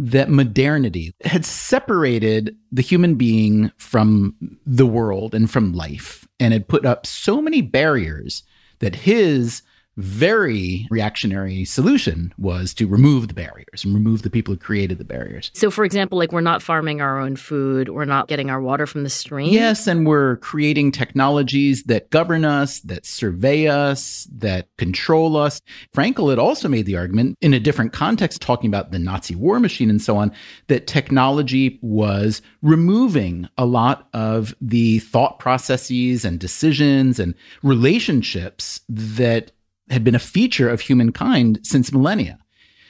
that 0.01 0.29
modernity 0.29 1.15
had 1.25 1.45
separated 1.45 2.57
the 2.71 2.83
human 2.83 3.15
being 3.15 3.71
from 3.77 4.35
the 4.67 4.87
world 4.87 5.35
and 5.35 5.51
from 5.51 5.73
life 5.73 6.27
and 6.39 6.53
had 6.53 6.69
put 6.69 6.85
up 6.85 7.07
so 7.07 7.41
many 7.41 7.63
barriers 7.63 8.43
that 8.79 8.95
his 8.95 9.63
very 9.99 10.87
reactionary 10.91 11.65
solution 11.65 12.33
was 12.39 12.73
to 12.75 12.87
remove 12.87 13.27
the 13.27 13.35
barriers 13.35 13.85
and 13.85 13.93
remove 13.93 14.23
the 14.23 14.31
people 14.31 14.55
who 14.55 14.59
created 14.59 14.99
the 14.99 15.05
barriers. 15.05 15.51
So, 15.55 15.73
for 15.73 15.85
example, 15.85 16.19
like 16.19 16.31
we're 16.31 16.41
not 16.41 16.63
farming 16.63 17.01
our 17.01 17.19
own 17.21 17.35
food, 17.35 17.89
we're 17.89 18.05
not 18.05 18.29
getting 18.29 18.49
our 18.49 18.61
water 18.61 18.87
from 18.87 19.03
the 19.03 19.11
stream. 19.11 19.53
Yes, 19.53 19.89
and 19.89 20.07
we're 20.07 20.37
creating 20.37 20.93
technologies 20.93 21.83
that 21.85 22.11
govern 22.11 22.45
us, 22.45 22.79
that 22.81 23.05
survey 23.05 23.67
us, 23.67 24.29
that 24.37 24.69
control 24.79 25.37
us. 25.37 25.61
Frankl 25.95 26.31
had 26.31 26.39
also 26.39 26.69
made 26.69 26.87
the 26.87 26.97
argument 26.97 27.37
in 27.41 27.53
a 27.53 27.61
different 27.61 27.93
context, 27.93 28.41
talking 28.41 28.69
about 28.69 28.93
the 28.93 29.01
Nazi 29.01 29.35
war 29.35 29.59
machine 29.59 29.91
and 29.91 30.01
so 30.01 30.17
on, 30.17 30.33
that 30.69 30.87
technology 30.87 31.81
was 31.83 32.41
removing 32.63 33.49
a 33.59 33.67
lot 33.67 34.09
of 34.13 34.55
the 34.61 35.01
thought 35.01 35.41
processes 35.41 36.25
and 36.25 36.39
decisions 36.39 37.19
and 37.19 37.35
relationships 37.63 38.81
that 38.89 39.51
had 39.91 40.05
been 40.05 40.15
a 40.15 40.21
feature 40.21 40.69
of 40.69 40.81
humankind 40.81 41.61
since 41.63 41.93
millennia. 41.93 42.39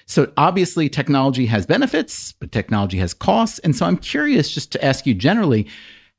So 0.06 0.32
obviously 0.38 0.88
technology 0.88 1.46
has 1.46 1.66
benefits, 1.66 2.32
but 2.32 2.50
technology 2.50 2.98
has 2.98 3.12
costs. 3.12 3.58
And 3.61 3.76
so 3.76 3.84
I'm 3.84 3.98
curious 3.98 4.50
just 4.50 4.72
to 4.72 4.84
ask 4.84 5.06
you 5.06 5.14
generally 5.14 5.68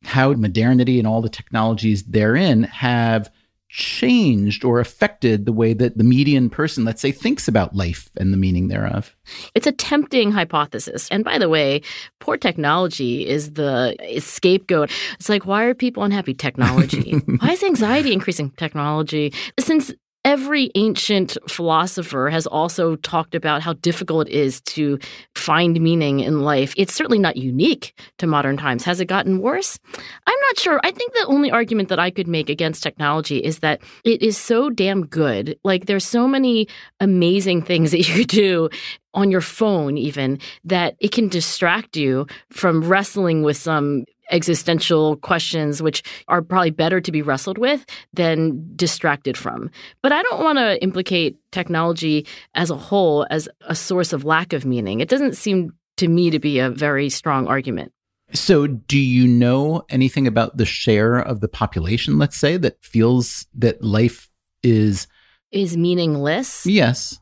how 0.04 0.32
modernity 0.34 1.00
and 1.00 1.08
all 1.08 1.22
the 1.22 1.30
technologies 1.30 2.04
therein 2.04 2.64
have 2.64 3.32
changed 3.70 4.64
or 4.64 4.80
affected 4.80 5.46
the 5.46 5.54
way 5.54 5.74
that 5.74 5.98
the 5.98 6.04
median 6.04 6.50
person, 6.50 6.86
let's 6.86 7.02
say, 7.02 7.12
thinks 7.12 7.48
about 7.48 7.76
life 7.76 8.10
and 8.18 8.34
the 8.34 8.38
meaning 8.38 8.68
thereof? 8.68 9.16
It's 9.56 9.68
a 9.68 9.72
tempting 9.72 10.32
hypothesis. 10.32 11.08
And 11.10 11.24
by 11.24 11.38
the 11.38 11.50
way, 11.50 11.82
poor 12.20 12.38
technology 12.38 13.28
is 13.28 13.54
the 13.54 13.96
scapegoat. 14.20 14.92
It's 15.14 15.30
like, 15.30 15.46
why 15.46 15.64
are 15.64 15.74
people 15.74 16.04
unhappy? 16.04 16.34
Technology. 16.34 17.14
why 17.40 17.52
is 17.52 17.64
anxiety 17.64 18.12
increasing? 18.14 18.52
Technology. 18.52 19.34
Since 19.60 19.94
Every 20.26 20.70
ancient 20.76 21.38
philosopher 21.48 22.30
has 22.30 22.46
also 22.46 22.98
talked 22.98 23.36
about 23.36 23.62
how 23.62 23.74
difficult 23.74 24.28
it 24.28 24.34
is 24.34 24.60
to 24.62 25.00
find 25.34 25.80
meaning 25.80 26.20
in 26.20 26.42
life. 26.42 26.74
It's 26.76 26.94
certainly 26.94 27.20
not 27.20 27.38
unique 27.38 27.98
to 28.18 28.28
modern 28.28 28.58
times. 28.58 28.84
Has 28.84 29.00
it 29.00 29.06
gotten 29.06 29.40
worse? 29.40 29.80
I'm 30.28 30.40
not 30.48 30.60
sure. 30.60 30.82
I 30.84 30.92
think 30.92 31.14
the 31.14 31.26
only 31.28 31.52
argument 31.52 31.88
that 31.88 32.00
I 32.00 32.12
could 32.12 32.28
make 32.28 32.50
against 32.50 32.84
technology 32.84 33.38
is 33.38 33.60
that 33.60 33.82
it 34.04 34.22
is 34.22 34.38
so 34.38 34.70
damn 34.70 35.06
good. 35.06 35.58
Like 35.64 35.86
there's 35.86 36.06
so 36.06 36.28
many 36.28 36.68
amazing 37.00 37.62
things 37.62 37.92
that 37.92 38.06
you 38.08 38.16
could 38.16 38.28
do 38.28 38.70
on 39.14 39.32
your 39.32 39.42
phone 39.42 39.98
even 39.98 40.38
that 40.66 40.96
it 41.00 41.12
can 41.12 41.30
distract 41.30 41.96
you 41.96 42.28
from 42.52 42.84
wrestling 42.84 43.42
with 43.42 43.58
some 43.58 44.06
existential 44.30 45.18
questions, 45.18 45.82
which 45.82 46.04
are 46.28 46.42
probably 46.42 46.72
better 46.72 47.02
to 47.02 47.12
be 47.12 47.22
wrestled 47.22 47.58
with 47.58 47.86
than 48.14 48.72
distracted 48.76 49.38
from. 49.38 49.70
But 50.02 50.12
I 50.12 50.22
don't 50.24 50.44
want 50.44 50.60
to 50.60 50.82
implicate 50.82 51.38
technology 51.52 52.26
as 52.56 52.70
a 52.70 52.76
whole 52.76 53.26
as 53.30 53.50
a 53.62 53.76
source 53.76 54.14
of 54.14 54.26
lack 54.26 54.54
of 54.54 54.66
meaning. 54.66 55.00
It 55.00 55.10
doesn't 55.10 55.36
seem 55.36 55.74
to 55.98 56.08
me 56.08 56.30
to 56.30 56.40
be 56.40 56.60
a 56.60 56.70
very 56.70 57.10
strong 57.10 57.48
argument. 57.48 57.92
So, 58.32 58.68
do 58.68 59.00
you 59.00 59.28
know 59.28 59.84
anything 59.90 60.28
about 60.28 60.58
the 60.58 60.66
share 60.66 61.18
of 61.18 61.42
the 61.42 61.48
population, 61.48 62.20
let's 62.20 62.38
say, 62.38 62.58
that 62.58 62.84
feels 62.84 63.48
that 63.56 63.84
life 63.84 64.30
is 64.62 65.08
is 65.52 65.76
meaningless? 65.76 66.66
Yes. 66.66 67.20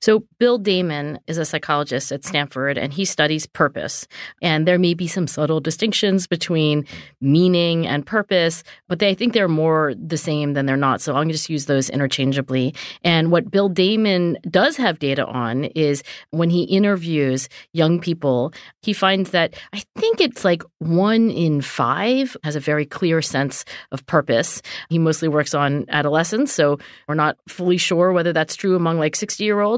So, 0.00 0.24
Bill 0.38 0.58
Damon 0.58 1.18
is 1.26 1.38
a 1.38 1.44
psychologist 1.44 2.12
at 2.12 2.24
Stanford 2.24 2.78
and 2.78 2.92
he 2.92 3.04
studies 3.04 3.46
purpose. 3.46 4.06
And 4.40 4.66
there 4.66 4.78
may 4.78 4.94
be 4.94 5.06
some 5.06 5.26
subtle 5.26 5.60
distinctions 5.60 6.26
between 6.26 6.86
meaning 7.20 7.86
and 7.86 8.04
purpose, 8.04 8.62
but 8.88 8.98
they 8.98 9.12
I 9.12 9.14
think 9.14 9.34
they're 9.34 9.48
more 9.48 9.94
the 9.94 10.16
same 10.16 10.54
than 10.54 10.66
they're 10.66 10.76
not. 10.76 11.00
So, 11.00 11.12
I'm 11.12 11.24
going 11.24 11.28
to 11.28 11.34
just 11.34 11.50
use 11.50 11.66
those 11.66 11.90
interchangeably. 11.90 12.74
And 13.04 13.30
what 13.30 13.50
Bill 13.50 13.68
Damon 13.68 14.38
does 14.50 14.76
have 14.76 14.98
data 14.98 15.26
on 15.26 15.64
is 15.64 16.02
when 16.30 16.50
he 16.50 16.64
interviews 16.64 17.48
young 17.72 18.00
people, 18.00 18.52
he 18.82 18.92
finds 18.92 19.30
that 19.30 19.54
I 19.72 19.82
think 19.96 20.20
it's 20.20 20.44
like 20.44 20.62
one 20.78 21.30
in 21.30 21.60
five 21.60 22.36
has 22.44 22.56
a 22.56 22.60
very 22.60 22.84
clear 22.84 23.22
sense 23.22 23.64
of 23.90 24.04
purpose. 24.06 24.62
He 24.88 24.98
mostly 24.98 25.28
works 25.28 25.54
on 25.54 25.86
adolescents, 25.88 26.52
so 26.52 26.78
we're 27.08 27.14
not 27.14 27.36
fully 27.48 27.76
sure 27.76 28.12
whether 28.12 28.32
that's 28.32 28.56
true 28.56 28.76
among 28.76 28.98
like 28.98 29.16
60 29.16 29.42
year 29.44 29.60
olds 29.60 29.71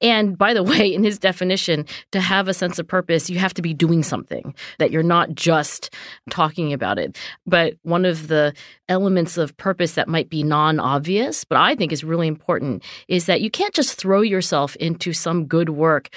And 0.00 0.36
by 0.36 0.54
the 0.54 0.62
way, 0.68 0.92
in 0.92 1.04
his 1.04 1.18
definition, 1.18 1.86
to 2.12 2.20
have 2.20 2.48
a 2.48 2.54
sense 2.54 2.78
of 2.78 2.86
purpose, 2.86 3.30
you 3.30 3.38
have 3.38 3.54
to 3.54 3.62
be 3.62 3.74
doing 3.74 4.02
something, 4.02 4.54
that 4.78 4.90
you're 4.90 5.02
not 5.02 5.34
just 5.34 5.94
talking 6.30 6.72
about 6.72 6.98
it. 6.98 7.18
But 7.46 7.74
one 7.82 8.04
of 8.04 8.28
the 8.28 8.54
elements 8.88 9.36
of 9.36 9.56
purpose 9.56 9.94
that 9.94 10.08
might 10.08 10.30
be 10.30 10.42
non 10.42 10.80
obvious, 10.80 11.44
but 11.44 11.58
I 11.58 11.74
think 11.74 11.92
is 11.92 12.04
really 12.04 12.26
important, 12.26 12.82
is 13.08 13.26
that 13.26 13.40
you 13.40 13.50
can't 13.50 13.74
just 13.74 13.94
throw 13.94 14.20
yourself 14.20 14.76
into 14.76 15.12
some 15.12 15.46
good 15.46 15.70
work 15.70 16.10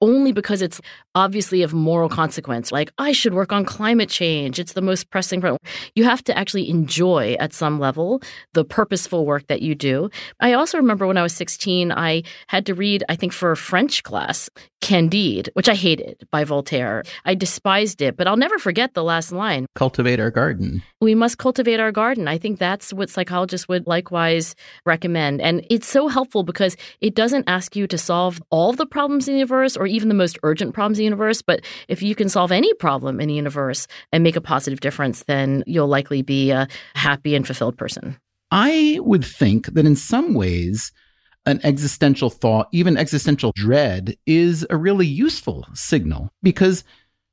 only 0.00 0.32
because 0.32 0.62
it's 0.62 0.80
obviously 1.18 1.62
of 1.62 1.74
moral 1.74 2.08
consequence. 2.08 2.70
Like, 2.70 2.92
I 2.96 3.10
should 3.10 3.34
work 3.34 3.52
on 3.52 3.64
climate 3.64 4.08
change. 4.08 4.60
It's 4.60 4.74
the 4.74 4.80
most 4.80 5.10
pressing 5.10 5.40
problem. 5.40 5.58
You 5.96 6.04
have 6.04 6.22
to 6.24 6.38
actually 6.38 6.70
enjoy 6.70 7.36
at 7.40 7.52
some 7.52 7.80
level 7.80 8.22
the 8.54 8.64
purposeful 8.64 9.26
work 9.26 9.48
that 9.48 9.60
you 9.60 9.74
do. 9.74 10.10
I 10.38 10.52
also 10.52 10.78
remember 10.78 11.08
when 11.08 11.16
I 11.16 11.24
was 11.24 11.34
16, 11.34 11.90
I 11.90 12.22
had 12.46 12.66
to 12.66 12.74
read, 12.74 13.02
I 13.08 13.16
think 13.16 13.32
for 13.32 13.50
a 13.50 13.56
French 13.56 14.04
class, 14.04 14.48
Candide, 14.80 15.50
which 15.54 15.68
I 15.68 15.74
hated 15.74 16.28
by 16.30 16.44
Voltaire. 16.44 17.02
I 17.24 17.34
despised 17.34 18.00
it, 18.00 18.16
but 18.16 18.28
I'll 18.28 18.36
never 18.36 18.58
forget 18.58 18.94
the 18.94 19.02
last 19.02 19.32
line 19.32 19.66
Cultivate 19.74 20.20
our 20.20 20.30
garden. 20.30 20.82
We 21.00 21.14
must 21.14 21.38
cultivate 21.38 21.80
our 21.80 21.92
garden. 21.92 22.28
I 22.28 22.38
think 22.38 22.58
that's 22.58 22.92
what 22.92 23.10
psychologists 23.10 23.68
would 23.68 23.86
likewise 23.86 24.54
recommend. 24.84 25.40
And 25.40 25.66
it's 25.68 25.88
so 25.88 26.08
helpful 26.08 26.42
because 26.42 26.76
it 27.00 27.14
doesn't 27.14 27.48
ask 27.48 27.74
you 27.74 27.86
to 27.88 27.98
solve 27.98 28.40
all 28.50 28.72
the 28.72 28.86
problems 28.86 29.26
in 29.26 29.34
the 29.34 29.38
universe 29.38 29.76
or 29.76 29.86
even 29.86 30.08
the 30.08 30.14
most 30.14 30.38
urgent 30.42 30.74
problems 30.74 30.98
in 30.98 31.02
the 31.02 31.06
universe. 31.08 31.42
But 31.42 31.64
if 31.88 32.02
you 32.02 32.14
can 32.14 32.28
solve 32.28 32.52
any 32.52 32.72
problem 32.74 33.20
in 33.20 33.28
the 33.28 33.34
universe 33.34 33.86
and 34.12 34.22
make 34.22 34.36
a 34.36 34.40
positive 34.40 34.80
difference, 34.80 35.24
then 35.24 35.64
you'll 35.66 35.88
likely 35.88 36.22
be 36.22 36.50
a 36.50 36.68
happy 36.94 37.34
and 37.34 37.46
fulfilled 37.46 37.76
person. 37.76 38.16
I 38.50 38.98
would 39.02 39.24
think 39.24 39.66
that 39.74 39.86
in 39.86 39.96
some 39.96 40.34
ways, 40.34 40.92
an 41.46 41.60
existential 41.64 42.30
thought, 42.30 42.68
even 42.72 42.96
existential 42.96 43.52
dread, 43.54 44.16
is 44.26 44.66
a 44.70 44.76
really 44.76 45.06
useful 45.06 45.66
signal 45.74 46.30
because 46.42 46.84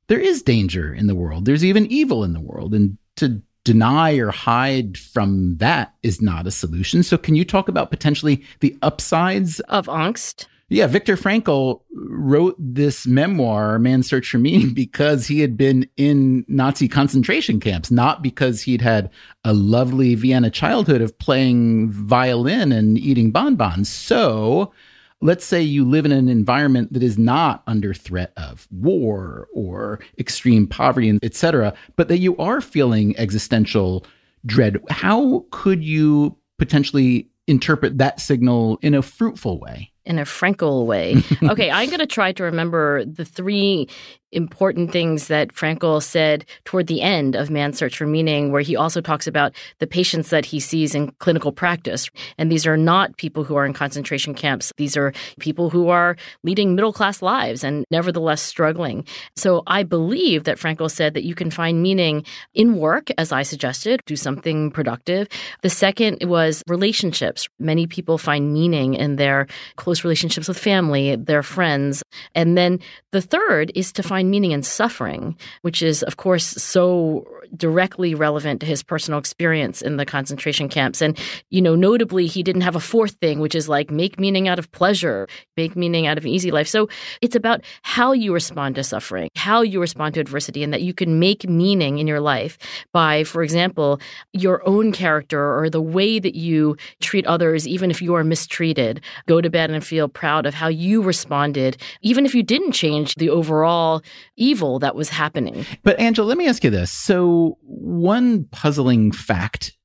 there 0.08 0.20
is 0.20 0.42
danger 0.42 0.92
in 0.92 1.06
the 1.06 1.14
world. 1.14 1.44
There's 1.44 1.64
even 1.64 1.86
evil 1.86 2.24
in 2.24 2.32
the 2.32 2.40
world. 2.40 2.74
And 2.74 2.98
to 3.16 3.42
deny 3.64 4.14
or 4.14 4.30
hide 4.30 4.96
from 4.96 5.56
that 5.56 5.92
is 6.02 6.22
not 6.22 6.46
a 6.46 6.50
solution. 6.50 7.02
So, 7.02 7.18
can 7.18 7.34
you 7.34 7.44
talk 7.44 7.68
about 7.68 7.90
potentially 7.90 8.44
the 8.60 8.76
upsides 8.82 9.60
of 9.60 9.86
angst? 9.86 10.46
Yeah, 10.68 10.88
Viktor 10.88 11.16
Frankl 11.16 11.82
wrote 11.92 12.56
this 12.58 13.06
memoir, 13.06 13.78
Man's 13.78 14.08
Search 14.08 14.28
for 14.28 14.38
Meaning, 14.38 14.70
because 14.74 15.26
he 15.26 15.40
had 15.40 15.56
been 15.56 15.88
in 15.96 16.44
Nazi 16.48 16.88
concentration 16.88 17.60
camps, 17.60 17.90
not 17.90 18.22
because 18.22 18.62
he'd 18.62 18.80
had 18.80 19.10
a 19.44 19.52
lovely 19.52 20.16
Vienna 20.16 20.50
childhood 20.50 21.00
of 21.00 21.16
playing 21.18 21.90
violin 21.90 22.72
and 22.72 22.98
eating 22.98 23.30
bonbons. 23.30 23.88
So, 23.88 24.72
let's 25.20 25.44
say 25.44 25.62
you 25.62 25.84
live 25.84 26.04
in 26.04 26.12
an 26.12 26.28
environment 26.28 26.92
that 26.92 27.02
is 27.02 27.16
not 27.16 27.62
under 27.68 27.94
threat 27.94 28.32
of 28.36 28.66
war 28.72 29.46
or 29.54 30.00
extreme 30.18 30.66
poverty, 30.66 31.16
etc., 31.22 31.74
but 31.94 32.08
that 32.08 32.18
you 32.18 32.36
are 32.38 32.60
feeling 32.60 33.16
existential 33.18 34.04
dread. 34.44 34.78
How 34.90 35.44
could 35.52 35.84
you 35.84 36.36
potentially 36.58 37.28
interpret 37.46 37.98
that 37.98 38.20
signal 38.20 38.78
in 38.82 38.94
a 38.94 39.02
fruitful 39.02 39.60
way? 39.60 39.92
In 40.06 40.18
a 40.18 40.22
Frankl 40.22 40.86
way. 40.86 41.16
okay, 41.42 41.70
I'm 41.70 41.88
going 41.88 42.00
to 42.00 42.06
try 42.06 42.32
to 42.32 42.44
remember 42.44 43.04
the 43.04 43.24
three 43.24 43.88
important 44.36 44.92
things 44.92 45.28
that 45.28 45.48
Frankl 45.48 46.02
said 46.02 46.44
toward 46.64 46.86
the 46.86 47.00
end 47.00 47.34
of 47.34 47.50
Man's 47.50 47.78
Search 47.78 47.96
for 47.96 48.06
Meaning, 48.06 48.52
where 48.52 48.60
he 48.60 48.76
also 48.76 49.00
talks 49.00 49.26
about 49.26 49.54
the 49.78 49.86
patients 49.86 50.30
that 50.30 50.44
he 50.44 50.60
sees 50.60 50.94
in 50.94 51.10
clinical 51.18 51.50
practice. 51.50 52.10
And 52.38 52.52
these 52.52 52.66
are 52.66 52.76
not 52.76 53.16
people 53.16 53.42
who 53.44 53.56
are 53.56 53.64
in 53.64 53.72
concentration 53.72 54.34
camps. 54.34 54.72
These 54.76 54.96
are 54.96 55.12
people 55.40 55.70
who 55.70 55.88
are 55.88 56.16
leading 56.44 56.74
middle 56.74 56.92
class 56.92 57.22
lives 57.22 57.64
and 57.64 57.84
nevertheless 57.90 58.42
struggling. 58.42 59.06
So 59.34 59.62
I 59.66 59.82
believe 59.82 60.44
that 60.44 60.58
Frankl 60.58 60.90
said 60.90 61.14
that 61.14 61.24
you 61.24 61.34
can 61.34 61.50
find 61.50 61.82
meaning 61.82 62.24
in 62.52 62.76
work, 62.76 63.08
as 63.16 63.32
I 63.32 63.42
suggested, 63.42 64.00
do 64.04 64.16
something 64.16 64.70
productive. 64.70 65.28
The 65.62 65.70
second 65.70 66.18
was 66.28 66.62
relationships. 66.68 67.48
Many 67.58 67.86
people 67.86 68.18
find 68.18 68.52
meaning 68.52 68.94
in 68.94 69.16
their 69.16 69.46
close 69.76 70.04
relationships 70.04 70.46
with 70.46 70.58
family, 70.58 71.16
their 71.16 71.42
friends. 71.42 72.02
And 72.34 72.58
then 72.58 72.80
the 73.12 73.22
third 73.22 73.72
is 73.74 73.92
to 73.92 74.02
find 74.02 74.25
meaning 74.30 74.52
in 74.52 74.62
suffering, 74.62 75.36
which 75.62 75.82
is, 75.82 76.02
of 76.02 76.16
course, 76.16 76.44
so 76.44 77.26
directly 77.56 78.14
relevant 78.14 78.60
to 78.60 78.66
his 78.66 78.82
personal 78.82 79.18
experience 79.18 79.82
in 79.82 79.96
the 79.96 80.06
concentration 80.06 80.68
camps. 80.68 81.00
And, 81.00 81.18
you 81.50 81.62
know, 81.62 81.74
notably, 81.74 82.26
he 82.26 82.42
didn't 82.42 82.62
have 82.62 82.76
a 82.76 82.80
fourth 82.80 83.12
thing, 83.20 83.38
which 83.38 83.54
is 83.54 83.68
like 83.68 83.90
make 83.90 84.18
meaning 84.18 84.48
out 84.48 84.58
of 84.58 84.70
pleasure, 84.72 85.28
make 85.56 85.76
meaning 85.76 86.06
out 86.06 86.18
of 86.18 86.24
an 86.24 86.30
easy 86.30 86.50
life. 86.50 86.68
So 86.68 86.88
it's 87.22 87.36
about 87.36 87.62
how 87.82 88.12
you 88.12 88.34
respond 88.34 88.74
to 88.76 88.84
suffering, 88.84 89.30
how 89.36 89.62
you 89.62 89.80
respond 89.80 90.14
to 90.14 90.20
adversity, 90.20 90.62
and 90.62 90.72
that 90.72 90.82
you 90.82 90.92
can 90.92 91.18
make 91.18 91.48
meaning 91.48 91.98
in 91.98 92.06
your 92.06 92.20
life 92.20 92.58
by, 92.92 93.24
for 93.24 93.42
example, 93.42 94.00
your 94.32 94.66
own 94.68 94.92
character 94.92 95.58
or 95.58 95.70
the 95.70 95.80
way 95.80 96.18
that 96.18 96.34
you 96.34 96.76
treat 97.00 97.26
others, 97.26 97.66
even 97.66 97.90
if 97.90 98.02
you 98.02 98.14
are 98.14 98.24
mistreated. 98.24 99.00
Go 99.26 99.40
to 99.40 99.50
bed 99.50 99.70
and 99.70 99.84
feel 99.84 100.08
proud 100.08 100.46
of 100.46 100.54
how 100.54 100.68
you 100.68 101.02
responded, 101.02 101.76
even 102.02 102.26
if 102.26 102.34
you 102.34 102.42
didn't 102.42 102.72
change 102.72 103.14
the 103.14 103.30
overall 103.30 104.02
evil 104.36 104.78
that 104.80 104.94
was 104.94 105.08
happening. 105.08 105.64
But 105.82 105.98
Angela, 105.98 106.26
let 106.26 106.38
me 106.38 106.48
ask 106.48 106.64
you 106.64 106.70
this. 106.70 106.90
So, 106.90 107.58
one 107.62 108.44
puzzling 108.44 109.12
fact 109.12 109.76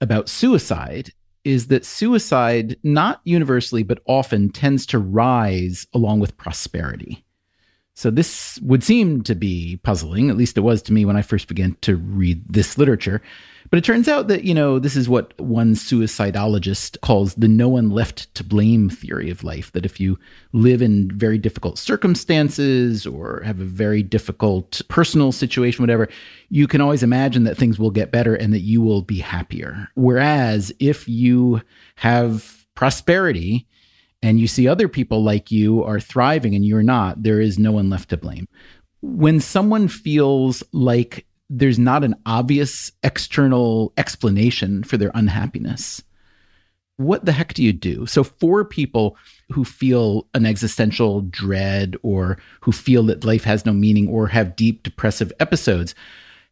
about 0.00 0.28
suicide 0.28 1.12
is 1.44 1.68
that 1.68 1.84
suicide, 1.84 2.76
not 2.82 3.20
universally, 3.24 3.84
but 3.84 4.00
often 4.06 4.50
tends 4.50 4.84
to 4.86 4.98
rise 4.98 5.86
along 5.94 6.18
with 6.18 6.36
prosperity. 6.36 7.24
So 7.96 8.10
this 8.10 8.60
would 8.60 8.84
seem 8.84 9.22
to 9.22 9.34
be 9.34 9.80
puzzling, 9.82 10.28
at 10.28 10.36
least 10.36 10.58
it 10.58 10.60
was 10.60 10.82
to 10.82 10.92
me 10.92 11.06
when 11.06 11.16
I 11.16 11.22
first 11.22 11.48
began 11.48 11.78
to 11.80 11.96
read 11.96 12.44
this 12.46 12.76
literature. 12.76 13.22
But 13.70 13.78
it 13.78 13.84
turns 13.84 14.06
out 14.06 14.28
that, 14.28 14.44
you 14.44 14.52
know, 14.52 14.78
this 14.78 14.96
is 14.96 15.08
what 15.08 15.32
one 15.40 15.74
suicidologist 15.74 17.00
calls 17.00 17.34
the 17.36 17.48
no 17.48 17.70
one 17.70 17.88
left 17.88 18.32
to 18.34 18.44
blame 18.44 18.90
theory 18.90 19.30
of 19.30 19.42
life. 19.42 19.72
That 19.72 19.86
if 19.86 19.98
you 19.98 20.18
live 20.52 20.82
in 20.82 21.10
very 21.10 21.38
difficult 21.38 21.78
circumstances 21.78 23.06
or 23.06 23.40
have 23.46 23.60
a 23.60 23.64
very 23.64 24.02
difficult 24.02 24.82
personal 24.88 25.32
situation, 25.32 25.82
whatever, 25.82 26.06
you 26.50 26.66
can 26.68 26.82
always 26.82 27.02
imagine 27.02 27.44
that 27.44 27.56
things 27.56 27.78
will 27.78 27.90
get 27.90 28.12
better 28.12 28.34
and 28.34 28.52
that 28.52 28.60
you 28.60 28.82
will 28.82 29.02
be 29.02 29.20
happier. 29.20 29.88
Whereas 29.94 30.70
if 30.78 31.08
you 31.08 31.62
have 31.96 32.66
prosperity, 32.74 33.66
and 34.22 34.40
you 34.40 34.46
see 34.46 34.66
other 34.66 34.88
people 34.88 35.22
like 35.22 35.50
you 35.50 35.84
are 35.84 36.00
thriving 36.00 36.54
and 36.54 36.64
you're 36.64 36.82
not, 36.82 37.22
there 37.22 37.40
is 37.40 37.58
no 37.58 37.72
one 37.72 37.90
left 37.90 38.10
to 38.10 38.16
blame. 38.16 38.48
When 39.02 39.40
someone 39.40 39.88
feels 39.88 40.62
like 40.72 41.26
there's 41.48 41.78
not 41.78 42.02
an 42.02 42.16
obvious 42.26 42.92
external 43.02 43.92
explanation 43.96 44.82
for 44.82 44.96
their 44.96 45.12
unhappiness, 45.14 46.02
what 46.96 47.24
the 47.24 47.32
heck 47.32 47.52
do 47.54 47.62
you 47.62 47.72
do? 47.72 48.06
So, 48.06 48.24
for 48.24 48.64
people 48.64 49.16
who 49.52 49.64
feel 49.64 50.26
an 50.34 50.46
existential 50.46 51.20
dread 51.20 51.94
or 52.02 52.38
who 52.62 52.72
feel 52.72 53.02
that 53.04 53.24
life 53.24 53.44
has 53.44 53.66
no 53.66 53.72
meaning 53.72 54.08
or 54.08 54.28
have 54.28 54.56
deep 54.56 54.82
depressive 54.82 55.30
episodes, 55.38 55.94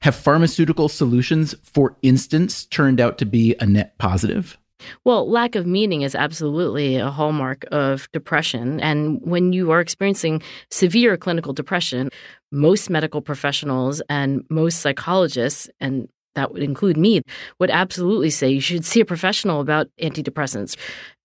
have 0.02 0.14
pharmaceutical 0.14 0.90
solutions, 0.90 1.54
for 1.62 1.96
instance, 2.02 2.66
turned 2.66 3.00
out 3.00 3.16
to 3.18 3.26
be 3.26 3.56
a 3.58 3.66
net 3.66 3.96
positive? 3.96 4.58
Well, 5.04 5.28
lack 5.28 5.54
of 5.54 5.66
meaning 5.66 6.02
is 6.02 6.14
absolutely 6.14 6.96
a 6.96 7.10
hallmark 7.10 7.64
of 7.72 8.10
depression. 8.12 8.80
And 8.80 9.20
when 9.22 9.52
you 9.52 9.70
are 9.70 9.80
experiencing 9.80 10.42
severe 10.70 11.16
clinical 11.16 11.52
depression, 11.52 12.10
most 12.52 12.90
medical 12.90 13.20
professionals 13.20 14.02
and 14.08 14.44
most 14.50 14.80
psychologists, 14.80 15.68
and 15.80 16.08
that 16.34 16.52
would 16.52 16.62
include 16.62 16.96
me, 16.96 17.22
would 17.58 17.70
absolutely 17.70 18.30
say 18.30 18.50
you 18.50 18.60
should 18.60 18.84
see 18.84 19.00
a 19.00 19.04
professional 19.04 19.60
about 19.60 19.88
antidepressants. 20.00 20.76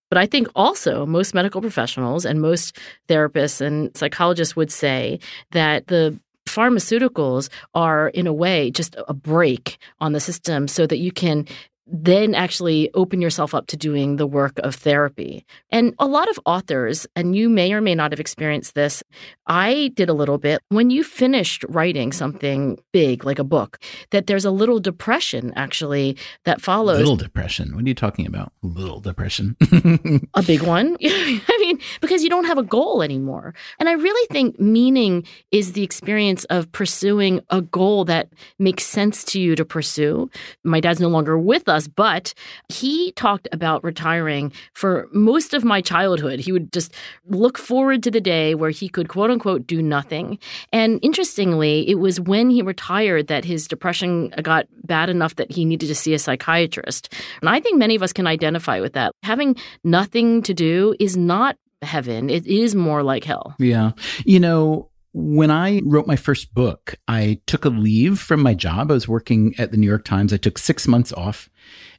But 0.10 0.18
I 0.18 0.26
think 0.26 0.48
also 0.56 1.06
most 1.06 1.34
medical 1.36 1.62
professionals 1.62 2.26
and 2.26 2.42
most 2.42 2.78
therapists 3.08 3.62
and 3.62 3.96
psychologists 3.96 4.56
would 4.56 4.72
say 4.72 5.20
that 5.52 5.88
the 5.88 6.20
pharmaceuticals 6.48 7.50
are, 7.76 8.10
in 8.10 8.26
a 8.26 8.34
way, 8.34 8.72
just 8.72 8.96
a 9.08 9.14
break 9.14 9.78
on 10.00 10.14
the 10.14 10.20
system 10.20 10.68
so 10.68 10.88
that 10.88 10.98
you 10.98 11.12
can 11.12 11.46
then 11.92 12.36
actually 12.36 12.90
open 12.94 13.22
yourself 13.22 13.56
up 13.56 13.68
to 13.68 13.78
doing 13.78 14.18
the 14.18 14.28
work 14.28 14.60
of 14.60 14.76
therapy. 14.76 15.46
And 15.72 15.96
a 15.98 16.06
lot 16.06 16.30
of 16.30 16.40
authors, 16.46 17.08
and 17.16 17.36
you 17.36 17.50
may 17.50 17.74
or 17.74 17.82
may 17.82 17.96
not 17.96 18.12
have 18.12 18.20
experienced 18.20 18.76
this, 18.76 19.04
I 19.48 19.92
did 19.96 20.10
a 20.10 20.14
little 20.14 20.38
bit. 20.38 20.62
When 20.70 20.90
you 20.90 21.04
finished 21.04 21.66
writing 21.68 22.12
something 22.12 22.78
big, 22.94 23.26
like 23.26 23.40
a 23.40 23.44
book, 23.44 23.80
that 24.12 24.28
there's 24.28 24.46
a 24.46 24.52
little 24.52 24.80
depression 24.80 25.52
actually 25.56 26.18
that 26.46 26.62
follows. 26.62 27.00
Little 27.00 27.16
depression? 27.16 27.76
What 27.76 27.86
are 27.86 27.88
you 27.88 27.96
talking 27.96 28.28
about? 28.28 28.54
Little 28.62 29.00
depression? 29.00 29.58
a 30.36 30.44
big 30.44 30.62
one? 30.62 30.96
I 31.04 31.58
mean, 31.60 31.80
because 32.02 32.24
you 32.24 32.30
don't 32.30 32.46
have 32.46 32.58
a 32.58 32.64
goal 32.64 33.02
anymore. 33.02 33.56
And 33.80 33.90
I 33.90 33.94
really 33.94 34.28
think 34.28 34.60
meaning 34.60 35.26
is 35.52 35.74
the 35.74 35.84
experience 35.84 36.44
of 36.46 36.72
pursuing 36.72 37.42
a 37.50 37.62
goal 37.62 38.06
that 38.06 38.30
makes 38.60 38.86
sense 38.86 39.24
to 39.26 39.42
you 39.42 39.56
to 39.56 39.66
pursue. 39.66 40.30
My 40.64 40.80
dad's 40.80 41.00
no 41.00 41.08
longer 41.08 41.38
with 41.40 41.68
us 41.68 41.79
us, 41.80 41.88
but 41.88 42.34
he 42.68 43.12
talked 43.14 43.48
about 43.52 43.84
retiring 43.84 44.52
for 44.74 45.08
most 45.12 45.54
of 45.54 45.64
my 45.64 45.82
childhood. 45.82 46.40
He 46.40 46.52
would 46.52 46.72
just 46.72 46.94
look 47.28 47.58
forward 47.58 48.04
to 48.04 48.12
the 48.12 48.22
day 48.22 48.56
where 48.56 48.70
he 48.70 48.90
could, 48.90 49.08
quote 49.08 49.32
unquote, 49.32 49.66
do 49.66 49.82
nothing. 49.82 50.38
And 50.72 51.00
interestingly, 51.02 51.90
it 51.90 51.96
was 51.96 52.20
when 52.20 52.50
he 52.50 52.62
retired 52.62 53.28
that 53.28 53.46
his 53.46 53.68
depression 53.68 54.30
got 54.42 54.68
bad 54.84 55.10
enough 55.10 55.36
that 55.36 55.52
he 55.52 55.66
needed 55.66 55.88
to 55.88 55.96
see 55.96 56.14
a 56.14 56.20
psychiatrist. 56.20 57.14
And 57.42 57.50
I 57.50 57.60
think 57.60 57.78
many 57.78 57.96
of 57.96 58.04
us 58.04 58.14
can 58.14 58.28
identify 58.28 58.80
with 58.80 58.94
that. 58.94 59.14
Having 59.24 59.56
nothing 59.84 60.42
to 60.44 60.54
do 60.54 60.96
is 61.00 61.16
not 61.16 61.58
heaven, 61.82 62.30
it 62.30 62.46
is 62.46 62.76
more 62.76 63.04
like 63.04 63.24
hell. 63.24 63.56
Yeah. 63.58 63.92
You 64.26 64.40
know, 64.40 64.90
when 65.14 65.50
I 65.50 65.82
wrote 65.84 66.08
my 66.08 66.16
first 66.16 66.54
book, 66.54 66.96
I 67.08 67.42
took 67.48 67.66
a 67.66 67.70
leave 67.70 68.20
from 68.20 68.42
my 68.42 68.54
job. 68.54 68.92
I 68.92 68.94
was 68.94 69.08
working 69.08 69.56
at 69.58 69.72
the 69.72 69.78
New 69.78 69.88
York 69.88 70.06
Times. 70.06 70.34
I 70.34 70.38
took 70.38 70.58
six 70.58 70.88
months 70.88 71.12
off 71.14 71.50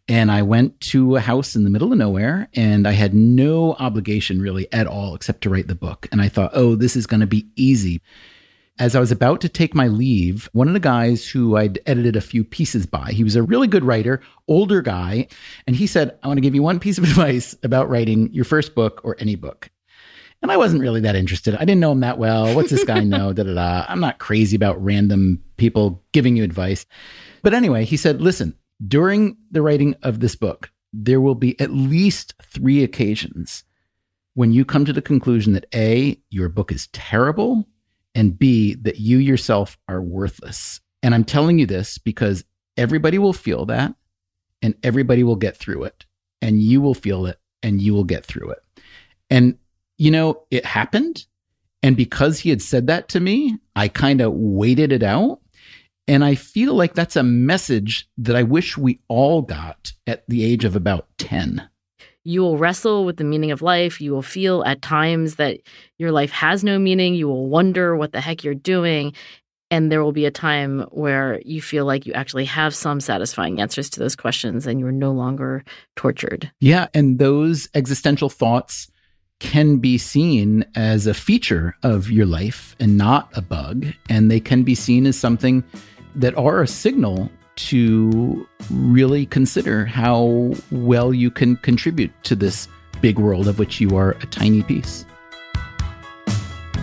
and 0.06 0.30
I 0.30 0.42
went 0.42 0.80
to 0.80 1.16
a 1.16 1.20
house 1.20 1.56
in 1.56 1.64
the 1.64 1.70
middle 1.70 1.92
of 1.92 1.98
nowhere 1.98 2.48
and 2.54 2.86
I 2.86 2.92
had 2.92 3.14
no 3.14 3.74
obligation 3.74 4.40
really 4.40 4.72
at 4.72 4.86
all 4.86 5.14
except 5.14 5.42
to 5.42 5.50
write 5.50 5.66
the 5.66 5.74
book. 5.74 6.08
And 6.12 6.22
I 6.22 6.28
thought, 6.28 6.52
oh, 6.54 6.76
this 6.76 6.96
is 6.96 7.06
going 7.06 7.20
to 7.20 7.26
be 7.26 7.48
easy. 7.56 8.00
As 8.78 8.96
I 8.96 9.00
was 9.00 9.12
about 9.12 9.42
to 9.42 9.48
take 9.48 9.74
my 9.74 9.88
leave, 9.88 10.48
one 10.52 10.68
of 10.68 10.72
the 10.72 10.80
guys 10.80 11.28
who 11.28 11.56
I'd 11.56 11.80
edited 11.86 12.16
a 12.16 12.20
few 12.22 12.44
pieces 12.44 12.86
by, 12.86 13.12
he 13.12 13.24
was 13.24 13.36
a 13.36 13.42
really 13.42 13.66
good 13.66 13.84
writer, 13.84 14.22
older 14.48 14.80
guy, 14.80 15.26
and 15.66 15.76
he 15.76 15.86
said, 15.86 16.18
I 16.22 16.28
want 16.28 16.38
to 16.38 16.42
give 16.42 16.54
you 16.54 16.62
one 16.62 16.80
piece 16.80 16.96
of 16.96 17.04
advice 17.10 17.54
about 17.62 17.90
writing 17.90 18.32
your 18.32 18.46
first 18.46 18.74
book 18.74 19.00
or 19.04 19.16
any 19.18 19.34
book. 19.34 19.70
And 20.42 20.50
I 20.50 20.56
wasn't 20.56 20.80
really 20.80 21.00
that 21.02 21.16
interested. 21.16 21.54
I 21.54 21.60
didn't 21.60 21.80
know 21.80 21.92
him 21.92 22.00
that 22.00 22.18
well. 22.18 22.54
What's 22.54 22.70
this 22.70 22.84
guy 22.84 23.00
know? 23.00 23.32
da 23.34 23.42
da 23.42 23.54
da. 23.54 23.84
I'm 23.88 24.00
not 24.00 24.18
crazy 24.18 24.56
about 24.56 24.82
random 24.82 25.42
people 25.56 26.02
giving 26.12 26.36
you 26.36 26.44
advice. 26.44 26.86
But 27.42 27.54
anyway, 27.54 27.84
he 27.84 27.96
said, 27.96 28.20
listen, 28.22 28.56
during 28.86 29.36
the 29.50 29.62
writing 29.62 29.94
of 30.02 30.20
this 30.20 30.34
book, 30.34 30.70
there 30.92 31.20
will 31.20 31.34
be 31.34 31.58
at 31.60 31.72
least 31.72 32.34
three 32.42 32.82
occasions 32.82 33.64
when 34.34 34.52
you 34.52 34.64
come 34.64 34.84
to 34.84 34.92
the 34.92 35.02
conclusion 35.02 35.52
that 35.52 35.66
A, 35.74 36.18
your 36.30 36.48
book 36.48 36.72
is 36.72 36.88
terrible, 36.92 37.66
and 38.14 38.38
B, 38.38 38.74
that 38.74 38.98
you 38.98 39.18
yourself 39.18 39.76
are 39.88 40.02
worthless. 40.02 40.80
And 41.02 41.14
I'm 41.14 41.24
telling 41.24 41.58
you 41.58 41.66
this 41.66 41.98
because 41.98 42.44
everybody 42.76 43.18
will 43.18 43.32
feel 43.32 43.66
that 43.66 43.94
and 44.62 44.74
everybody 44.82 45.24
will 45.24 45.36
get 45.36 45.56
through 45.56 45.84
it. 45.84 46.06
And 46.42 46.62
you 46.62 46.80
will 46.80 46.94
feel 46.94 47.26
it 47.26 47.38
and 47.62 47.80
you 47.80 47.92
will 47.92 48.04
get 48.04 48.24
through 48.24 48.50
it. 48.50 48.60
And 49.28 49.58
you 50.00 50.10
know, 50.10 50.42
it 50.50 50.64
happened. 50.64 51.26
And 51.82 51.94
because 51.94 52.38
he 52.38 52.48
had 52.48 52.62
said 52.62 52.86
that 52.86 53.10
to 53.10 53.20
me, 53.20 53.58
I 53.76 53.88
kind 53.88 54.22
of 54.22 54.32
waited 54.32 54.92
it 54.92 55.02
out. 55.02 55.40
And 56.08 56.24
I 56.24 56.36
feel 56.36 56.72
like 56.72 56.94
that's 56.94 57.16
a 57.16 57.22
message 57.22 58.08
that 58.16 58.34
I 58.34 58.42
wish 58.42 58.78
we 58.78 58.98
all 59.08 59.42
got 59.42 59.92
at 60.06 60.24
the 60.26 60.42
age 60.42 60.64
of 60.64 60.74
about 60.74 61.06
10. 61.18 61.68
You 62.24 62.40
will 62.40 62.56
wrestle 62.56 63.04
with 63.04 63.18
the 63.18 63.24
meaning 63.24 63.50
of 63.50 63.60
life. 63.60 64.00
You 64.00 64.12
will 64.12 64.22
feel 64.22 64.64
at 64.64 64.80
times 64.80 65.36
that 65.36 65.60
your 65.98 66.12
life 66.12 66.30
has 66.30 66.64
no 66.64 66.78
meaning. 66.78 67.14
You 67.14 67.28
will 67.28 67.48
wonder 67.48 67.94
what 67.94 68.12
the 68.12 68.22
heck 68.22 68.42
you're 68.42 68.54
doing. 68.54 69.12
And 69.70 69.92
there 69.92 70.02
will 70.02 70.12
be 70.12 70.24
a 70.24 70.30
time 70.30 70.80
where 70.92 71.42
you 71.44 71.60
feel 71.60 71.84
like 71.84 72.06
you 72.06 72.14
actually 72.14 72.46
have 72.46 72.74
some 72.74 73.00
satisfying 73.00 73.60
answers 73.60 73.90
to 73.90 74.00
those 74.00 74.16
questions 74.16 74.66
and 74.66 74.80
you're 74.80 74.92
no 74.92 75.12
longer 75.12 75.62
tortured. 75.94 76.50
Yeah. 76.58 76.88
And 76.94 77.18
those 77.18 77.68
existential 77.74 78.30
thoughts 78.30 78.90
can 79.40 79.78
be 79.78 79.98
seen 79.98 80.64
as 80.74 81.06
a 81.06 81.14
feature 81.14 81.74
of 81.82 82.10
your 82.10 82.26
life 82.26 82.76
and 82.78 82.96
not 82.96 83.28
a 83.36 83.42
bug. 83.42 83.86
And 84.08 84.30
they 84.30 84.38
can 84.38 84.62
be 84.62 84.74
seen 84.74 85.06
as 85.06 85.18
something 85.18 85.64
that 86.14 86.36
are 86.38 86.62
a 86.62 86.68
signal 86.68 87.30
to 87.56 88.46
really 88.70 89.26
consider 89.26 89.84
how 89.84 90.54
well 90.70 91.12
you 91.12 91.30
can 91.30 91.56
contribute 91.56 92.12
to 92.22 92.36
this 92.36 92.68
big 93.00 93.18
world 93.18 93.48
of 93.48 93.58
which 93.58 93.80
you 93.80 93.96
are 93.96 94.12
a 94.12 94.26
tiny 94.26 94.62
piece. 94.62 95.04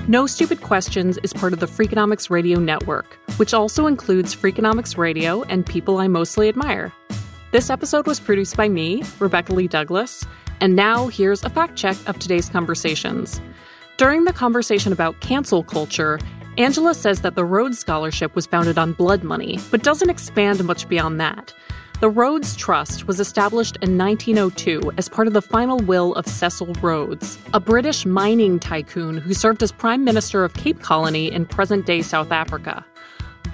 No 0.07 0.25
Stupid 0.25 0.61
Questions 0.61 1.17
is 1.23 1.33
part 1.33 1.53
of 1.53 1.59
the 1.59 1.65
Freakonomics 1.65 2.29
Radio 2.29 2.59
Network, 2.59 3.19
which 3.37 3.53
also 3.53 3.87
includes 3.87 4.35
Freakonomics 4.35 4.97
Radio 4.97 5.43
and 5.43 5.65
People 5.65 5.97
I 5.97 6.07
Mostly 6.07 6.47
Admire. 6.47 6.93
This 7.51 7.69
episode 7.69 8.07
was 8.07 8.19
produced 8.19 8.55
by 8.55 8.69
me, 8.69 9.03
Rebecca 9.19 9.53
Lee 9.53 9.67
Douglas, 9.67 10.25
and 10.61 10.75
now 10.75 11.07
here's 11.07 11.43
a 11.43 11.49
fact 11.49 11.75
check 11.75 11.97
of 12.07 12.19
today's 12.19 12.49
conversations. 12.49 13.41
During 13.97 14.25
the 14.25 14.33
conversation 14.33 14.93
about 14.93 15.19
cancel 15.21 15.63
culture, 15.63 16.19
Angela 16.57 16.93
says 16.93 17.21
that 17.21 17.35
the 17.35 17.45
Rhodes 17.45 17.79
Scholarship 17.79 18.35
was 18.35 18.45
founded 18.45 18.77
on 18.77 18.93
blood 18.93 19.23
money, 19.23 19.59
but 19.71 19.83
doesn't 19.83 20.09
expand 20.09 20.63
much 20.63 20.87
beyond 20.89 21.19
that. 21.19 21.53
The 21.99 22.09
Rhodes 22.09 22.55
Trust 22.55 23.07
was 23.07 23.19
established 23.19 23.77
in 23.81 23.97
1902 23.97 24.91
as 24.97 25.09
part 25.09 25.27
of 25.27 25.33
the 25.33 25.41
final 25.41 25.79
will 25.79 26.13
of 26.13 26.27
Cecil 26.27 26.73
Rhodes, 26.75 27.39
a 27.55 27.59
British 27.59 28.05
mining 28.05 28.59
tycoon 28.59 29.17
who 29.17 29.33
served 29.33 29.63
as 29.63 29.71
Prime 29.71 30.03
Minister 30.03 30.43
of 30.43 30.53
Cape 30.53 30.79
Colony 30.79 31.31
in 31.31 31.47
present 31.47 31.87
day 31.87 32.03
South 32.03 32.31
Africa. 32.31 32.85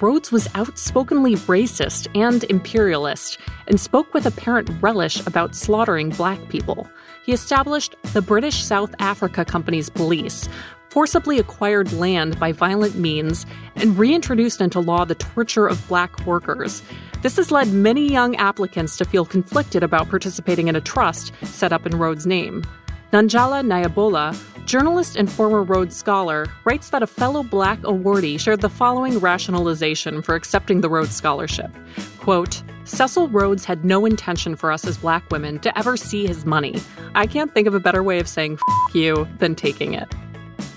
Rhodes 0.04 0.34
was 0.34 0.50
outspokenly 0.54 1.36
racist 1.36 2.10
and 2.14 2.44
imperialist 2.50 3.38
and 3.70 3.80
spoke 3.80 4.14
with 4.14 4.26
apparent 4.26 4.70
relish 4.82 5.26
about 5.26 5.56
slaughtering 5.56 6.10
black 6.10 6.50
people. 6.50 6.90
He 7.26 7.32
established 7.32 7.96
the 8.12 8.22
British 8.22 8.62
South 8.66 8.94
Africa 9.00 9.46
Company's 9.46 9.90
police, 9.90 10.50
forcibly 10.90 11.40
acquired 11.40 11.94
land 11.94 12.38
by 12.38 12.52
violent 12.52 12.96
means, 12.96 13.46
and 13.78 13.98
reintroduced 13.98 14.60
into 14.60 14.82
law 14.82 15.06
the 15.06 15.16
torture 15.16 15.68
of 15.68 15.88
black 15.88 16.26
workers. 16.26 16.84
This 17.22 17.38
has 17.38 17.50
led 17.50 17.70
many 17.70 18.12
young 18.12 18.36
applicants 18.36 18.98
to 18.98 19.06
feel 19.06 19.24
conflicted 19.24 19.84
about 19.84 20.10
participating 20.10 20.68
in 20.68 20.76
a 20.76 20.82
trust 20.82 21.32
set 21.44 21.72
up 21.72 21.86
in 21.86 21.98
Rhodes' 21.98 22.28
name. 22.28 22.66
Nanjala 23.14 23.64
Nyabola, 23.64 24.36
journalist 24.66 25.16
and 25.16 25.32
former 25.32 25.64
Rhodes 25.64 25.96
Scholar, 25.96 26.48
writes 26.66 26.90
that 26.90 27.04
a 27.04 27.08
fellow 27.08 27.44
black 27.44 27.80
awardee 27.82 28.40
shared 28.40 28.62
the 28.62 28.70
following 28.70 29.20
rationalization 29.20 30.22
for 30.22 30.36
accepting 30.36 30.82
the 30.82 30.90
Rhodes 30.90 31.16
Scholarship. 31.16 31.72
Quote, 32.20 32.64
Cecil 32.86 33.30
Rhodes 33.30 33.66
had 33.66 33.86
no 33.86 34.06
intention 34.06 34.56
for 34.56 34.72
us 34.72 34.86
as 34.86 34.98
black 34.98 35.30
women 35.32 35.60
to 35.60 35.78
ever 35.78 35.96
see 35.96 36.28
his 36.28 36.46
money. 36.46 36.76
I 37.16 37.28
can't 37.28 37.54
think 37.54 37.68
of 37.68 37.74
a 37.74 37.80
better 37.80 38.04
way 38.04 38.20
of 38.20 38.28
saying 38.28 38.60
f 38.88 38.96
you 38.96 39.28
than 39.40 39.56
taking 39.56 39.94
it. 39.94 40.14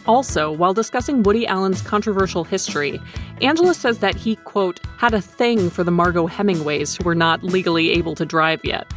Also, 0.07 0.53
while 0.53 0.72
discussing 0.72 1.25
Woody 1.25 1.46
Allen's 1.49 1.83
controversial 1.83 2.44
history, 2.44 3.01
Angela 3.42 3.75
says 3.75 3.99
that 3.99 4.14
he, 4.14 4.37
quote, 4.37 4.79
had 4.99 5.14
a 5.14 5.20
thing 5.20 5.68
for 5.68 5.83
the 5.83 5.90
Margaux 5.90 6.29
Hemingways 6.29 6.96
who 6.96 7.05
were 7.05 7.14
not 7.14 7.42
legally 7.42 7.90
able 7.90 8.14
to 8.14 8.25
drive 8.25 8.64
yet. 8.64 8.92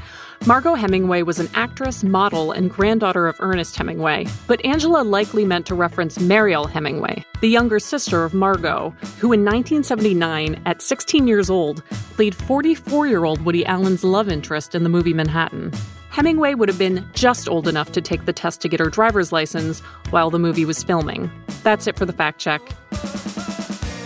Margaux 0.45 0.75
Hemingway 0.75 1.21
was 1.21 1.39
an 1.39 1.49
actress, 1.53 2.03
model, 2.03 2.51
and 2.51 2.71
granddaughter 2.71 3.27
of 3.27 3.35
Ernest 3.39 3.75
Hemingway, 3.75 4.25
but 4.47 4.63
Angela 4.65 5.01
likely 5.03 5.43
meant 5.43 5.65
to 5.67 5.75
reference 5.75 6.19
Mariel 6.19 6.65
Hemingway, 6.65 7.25
the 7.41 7.49
younger 7.49 7.77
sister 7.77 8.23
of 8.23 8.33
Margaux, 8.33 8.95
who 9.19 9.33
in 9.33 9.43
1979, 9.43 10.61
at 10.65 10.81
16 10.81 11.27
years 11.27 11.49
old, 11.49 11.83
played 12.15 12.33
44 12.33 13.07
year 13.07 13.25
old 13.25 13.41
Woody 13.41 13.65
Allen's 13.65 14.03
love 14.03 14.29
interest 14.29 14.75
in 14.75 14.83
the 14.83 14.89
movie 14.89 15.13
Manhattan. 15.13 15.73
Hemingway 16.09 16.53
would 16.53 16.69
have 16.69 16.79
been 16.79 17.05
just 17.13 17.49
old 17.49 17.67
enough 17.67 17.91
to 17.91 18.01
take 18.01 18.25
the 18.25 18.33
test 18.33 18.61
to 18.61 18.69
get 18.69 18.79
her 18.79 18.89
driver's 18.89 19.31
license 19.31 19.81
while 20.09 20.29
the 20.29 20.39
movie 20.39 20.65
was 20.65 20.83
filming. 20.83 21.29
That's 21.63 21.85
it 21.85 21.97
for 21.97 22.05
the 22.05 22.13
fact 22.13 22.39
check. 22.39 22.61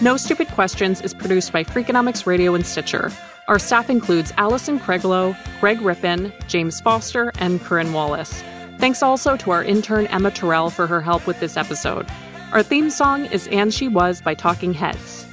No 0.03 0.17
Stupid 0.17 0.49
Questions 0.49 0.99
is 0.99 1.13
produced 1.13 1.53
by 1.53 1.63
Freakonomics 1.63 2.25
Radio 2.25 2.55
and 2.55 2.65
Stitcher. 2.65 3.09
Our 3.47 3.57
staff 3.57 3.89
includes 3.89 4.33
Allison 4.35 4.77
Craiglow, 4.77 5.33
Greg 5.61 5.79
Rippin, 5.79 6.33
James 6.49 6.81
Foster, 6.81 7.31
and 7.39 7.61
Corinne 7.61 7.93
Wallace. 7.93 8.43
Thanks 8.79 9.01
also 9.01 9.37
to 9.37 9.51
our 9.51 9.63
intern 9.63 10.07
Emma 10.07 10.29
Terrell 10.29 10.69
for 10.69 10.87
her 10.87 10.99
help 10.99 11.25
with 11.25 11.39
this 11.39 11.55
episode. 11.55 12.05
Our 12.51 12.61
theme 12.61 12.89
song 12.89 13.27
is 13.27 13.47
And 13.47 13.73
She 13.73 13.87
Was 13.87 14.19
by 14.19 14.33
Talking 14.33 14.73
Heads. 14.73 15.25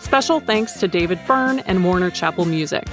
Special 0.00 0.40
thanks 0.40 0.72
to 0.80 0.88
David 0.88 1.20
Byrne 1.24 1.60
and 1.60 1.84
Warner 1.84 2.10
Chappell 2.10 2.44
Music. 2.44 2.88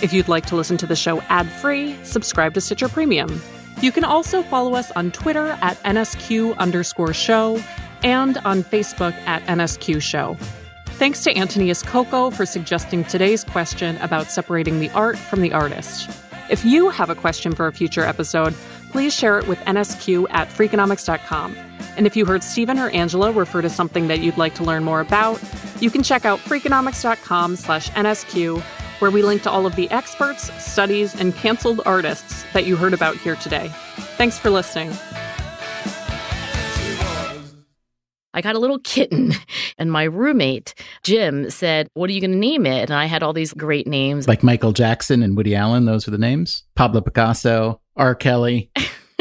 If 0.00 0.14
you'd 0.14 0.28
like 0.28 0.46
to 0.46 0.56
listen 0.56 0.78
to 0.78 0.86
the 0.86 0.96
show 0.96 1.20
ad 1.28 1.46
free, 1.46 1.94
subscribe 2.04 2.54
to 2.54 2.60
Stitcher 2.62 2.88
Premium. 2.88 3.42
You 3.82 3.92
can 3.92 4.04
also 4.04 4.42
follow 4.44 4.76
us 4.76 4.90
on 4.92 5.10
Twitter 5.10 5.58
at 5.60 5.76
NSQ 5.82 6.56
underscore 6.56 7.12
show 7.12 7.62
and 8.02 8.38
on 8.46 8.64
Facebook 8.64 9.12
at 9.26 9.42
NSQ 9.42 10.00
show. 10.00 10.38
Thanks 11.00 11.24
to 11.24 11.34
Antonius 11.34 11.82
Coco 11.82 12.28
for 12.28 12.44
suggesting 12.44 13.04
today's 13.04 13.42
question 13.42 13.96
about 14.02 14.30
separating 14.30 14.80
the 14.80 14.90
art 14.90 15.16
from 15.16 15.40
the 15.40 15.50
artist. 15.50 16.10
If 16.50 16.62
you 16.62 16.90
have 16.90 17.08
a 17.08 17.14
question 17.14 17.54
for 17.54 17.66
a 17.66 17.72
future 17.72 18.02
episode, 18.02 18.52
please 18.90 19.14
share 19.14 19.38
it 19.38 19.48
with 19.48 19.58
NSQ 19.60 20.26
at 20.28 20.48
Freakonomics.com. 20.48 21.56
And 21.96 22.06
if 22.06 22.16
you 22.16 22.26
heard 22.26 22.42
Stephen 22.42 22.78
or 22.78 22.90
Angela 22.90 23.32
refer 23.32 23.62
to 23.62 23.70
something 23.70 24.08
that 24.08 24.20
you'd 24.20 24.36
like 24.36 24.54
to 24.56 24.62
learn 24.62 24.84
more 24.84 25.00
about, 25.00 25.42
you 25.80 25.90
can 25.90 26.02
check 26.02 26.26
out 26.26 26.38
Freakonomics.com 26.40 27.56
slash 27.56 27.88
NSQ, 27.92 28.60
where 29.00 29.10
we 29.10 29.22
link 29.22 29.40
to 29.44 29.50
all 29.50 29.64
of 29.64 29.76
the 29.76 29.90
experts, 29.90 30.52
studies, 30.62 31.18
and 31.18 31.34
canceled 31.34 31.80
artists 31.86 32.44
that 32.52 32.66
you 32.66 32.76
heard 32.76 32.92
about 32.92 33.16
here 33.16 33.36
today. 33.36 33.70
Thanks 34.18 34.38
for 34.38 34.50
listening. 34.50 34.92
I 38.32 38.40
got 38.40 38.54
a 38.54 38.58
little 38.58 38.78
kitten, 38.84 39.32
and 39.78 39.90
my 39.90 40.04
roommate, 40.04 40.74
Jim, 41.02 41.50
said, 41.50 41.88
What 41.94 42.10
are 42.10 42.12
you 42.12 42.20
going 42.20 42.32
to 42.32 42.36
name 42.36 42.66
it? 42.66 42.82
And 42.82 42.92
I 42.92 43.06
had 43.06 43.22
all 43.22 43.32
these 43.32 43.52
great 43.52 43.86
names. 43.86 44.28
Like 44.28 44.42
Michael 44.42 44.72
Jackson 44.72 45.22
and 45.22 45.36
Woody 45.36 45.54
Allen, 45.54 45.84
those 45.84 46.06
were 46.06 46.12
the 46.12 46.18
names. 46.18 46.64
Pablo 46.74 47.00
Picasso, 47.00 47.80
R. 47.96 48.14
Kelly. 48.14 48.70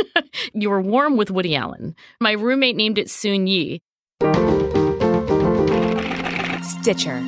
you 0.54 0.70
were 0.70 0.82
warm 0.82 1.18
with 1.18 1.32
Woody 1.32 1.56
Allen. 1.56 1.96
My 2.22 2.34
roommate 2.34 2.76
named 2.76 2.98
it 2.98 3.10
Soon 3.10 3.48
Yi. 3.48 3.82
Stitcher. 6.62 7.24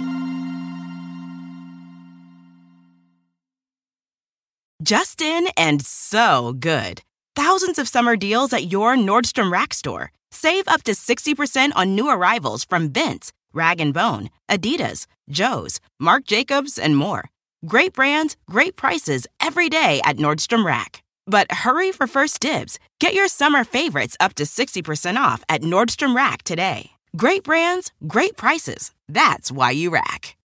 Justin 4.82 5.48
and 5.58 5.86
so 5.86 6.54
good. 6.60 7.02
Thousands 7.36 7.78
of 7.78 7.88
summer 7.88 8.16
deals 8.16 8.52
at 8.52 8.72
your 8.72 8.96
Nordstrom 8.96 9.52
Rack 9.52 9.74
store. 9.74 10.12
Save 10.32 10.68
up 10.68 10.84
to 10.84 10.94
60% 10.94 11.72
on 11.76 11.94
new 11.94 12.10
arrivals 12.10 12.64
from 12.64 12.90
Vince, 12.92 13.32
Rag 13.54 13.94
& 13.94 13.94
Bone, 13.94 14.30
Adidas, 14.50 15.06
Joe's, 15.30 15.80
Marc 16.00 16.26
Jacobs, 16.26 16.78
and 16.78 16.96
more. 16.96 17.26
Great 17.66 17.94
brands, 17.94 18.38
great 18.50 18.76
prices 18.76 19.28
every 19.40 19.70
day 19.70 20.02
at 20.04 20.18
Nordstrom 20.18 20.66
Rack. 20.66 21.04
But 21.28 21.52
hurry 21.52 21.92
for 21.92 22.08
first 22.08 22.40
dibs. 22.40 22.80
Get 23.00 23.14
your 23.14 23.28
summer 23.28 23.64
favorites 23.64 24.18
up 24.20 24.34
to 24.36 24.44
60% 24.44 25.18
off 25.18 25.44
at 25.50 25.62
Nordstrom 25.62 26.16
Rack 26.16 26.44
today. 26.44 26.92
Great 27.16 27.44
brands, 27.44 27.92
great 28.08 28.38
prices. 28.38 28.92
That's 29.10 29.52
why 29.52 29.72
you 29.72 29.90
rack. 29.90 30.38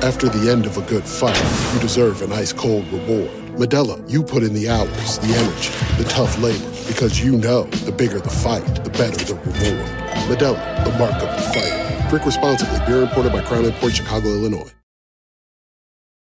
After 0.00 0.28
the 0.28 0.50
end 0.50 0.64
of 0.66 0.78
a 0.78 0.82
good 0.82 1.04
fight, 1.04 1.42
you 1.74 1.80
deserve 1.80 2.22
an 2.22 2.32
ice 2.32 2.52
cold 2.52 2.86
reward. 2.92 3.43
Modelo, 3.56 4.10
you 4.10 4.22
put 4.22 4.42
in 4.42 4.52
the 4.52 4.68
hours, 4.68 5.18
the 5.18 5.32
energy, 5.32 5.70
the 6.02 6.08
tough 6.08 6.36
labor, 6.42 6.68
because 6.88 7.20
you 7.20 7.36
know 7.36 7.64
the 7.86 7.92
bigger 7.92 8.18
the 8.18 8.28
fight, 8.28 8.64
the 8.82 8.90
better 8.90 9.24
the 9.24 9.34
reward. 9.36 9.86
Modelo, 10.28 10.84
the 10.84 10.98
mark 10.98 11.14
of 11.22 11.28
a 11.28 11.40
fighter. 11.52 12.08
Drink 12.10 12.26
responsibly. 12.26 12.78
Beer 12.86 13.02
imported 13.02 13.32
by 13.32 13.42
Crown 13.42 13.70
Port 13.72 13.94
Chicago, 13.94 14.28
Illinois. 14.28 14.70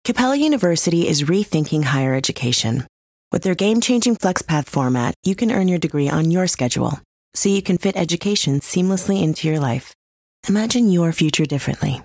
Capella 0.05 0.37
University 0.37 1.07
is 1.07 1.23
rethinking 1.23 1.83
higher 1.83 2.15
education. 2.15 2.87
With 3.31 3.43
their 3.43 3.53
game-changing 3.53 4.15
FlexPath 4.15 4.65
format, 4.67 5.13
you 5.23 5.35
can 5.35 5.51
earn 5.51 5.67
your 5.67 5.77
degree 5.77 6.09
on 6.09 6.31
your 6.31 6.47
schedule, 6.47 6.99
so 7.35 7.49
you 7.49 7.61
can 7.61 7.77
fit 7.77 7.95
education 7.95 8.61
seamlessly 8.61 9.21
into 9.21 9.47
your 9.47 9.59
life. 9.59 9.93
Imagine 10.47 10.89
your 10.89 11.11
future 11.11 11.45
differently 11.45 12.01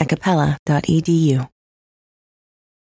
at 0.00 0.08
capella.edu. 0.08 1.48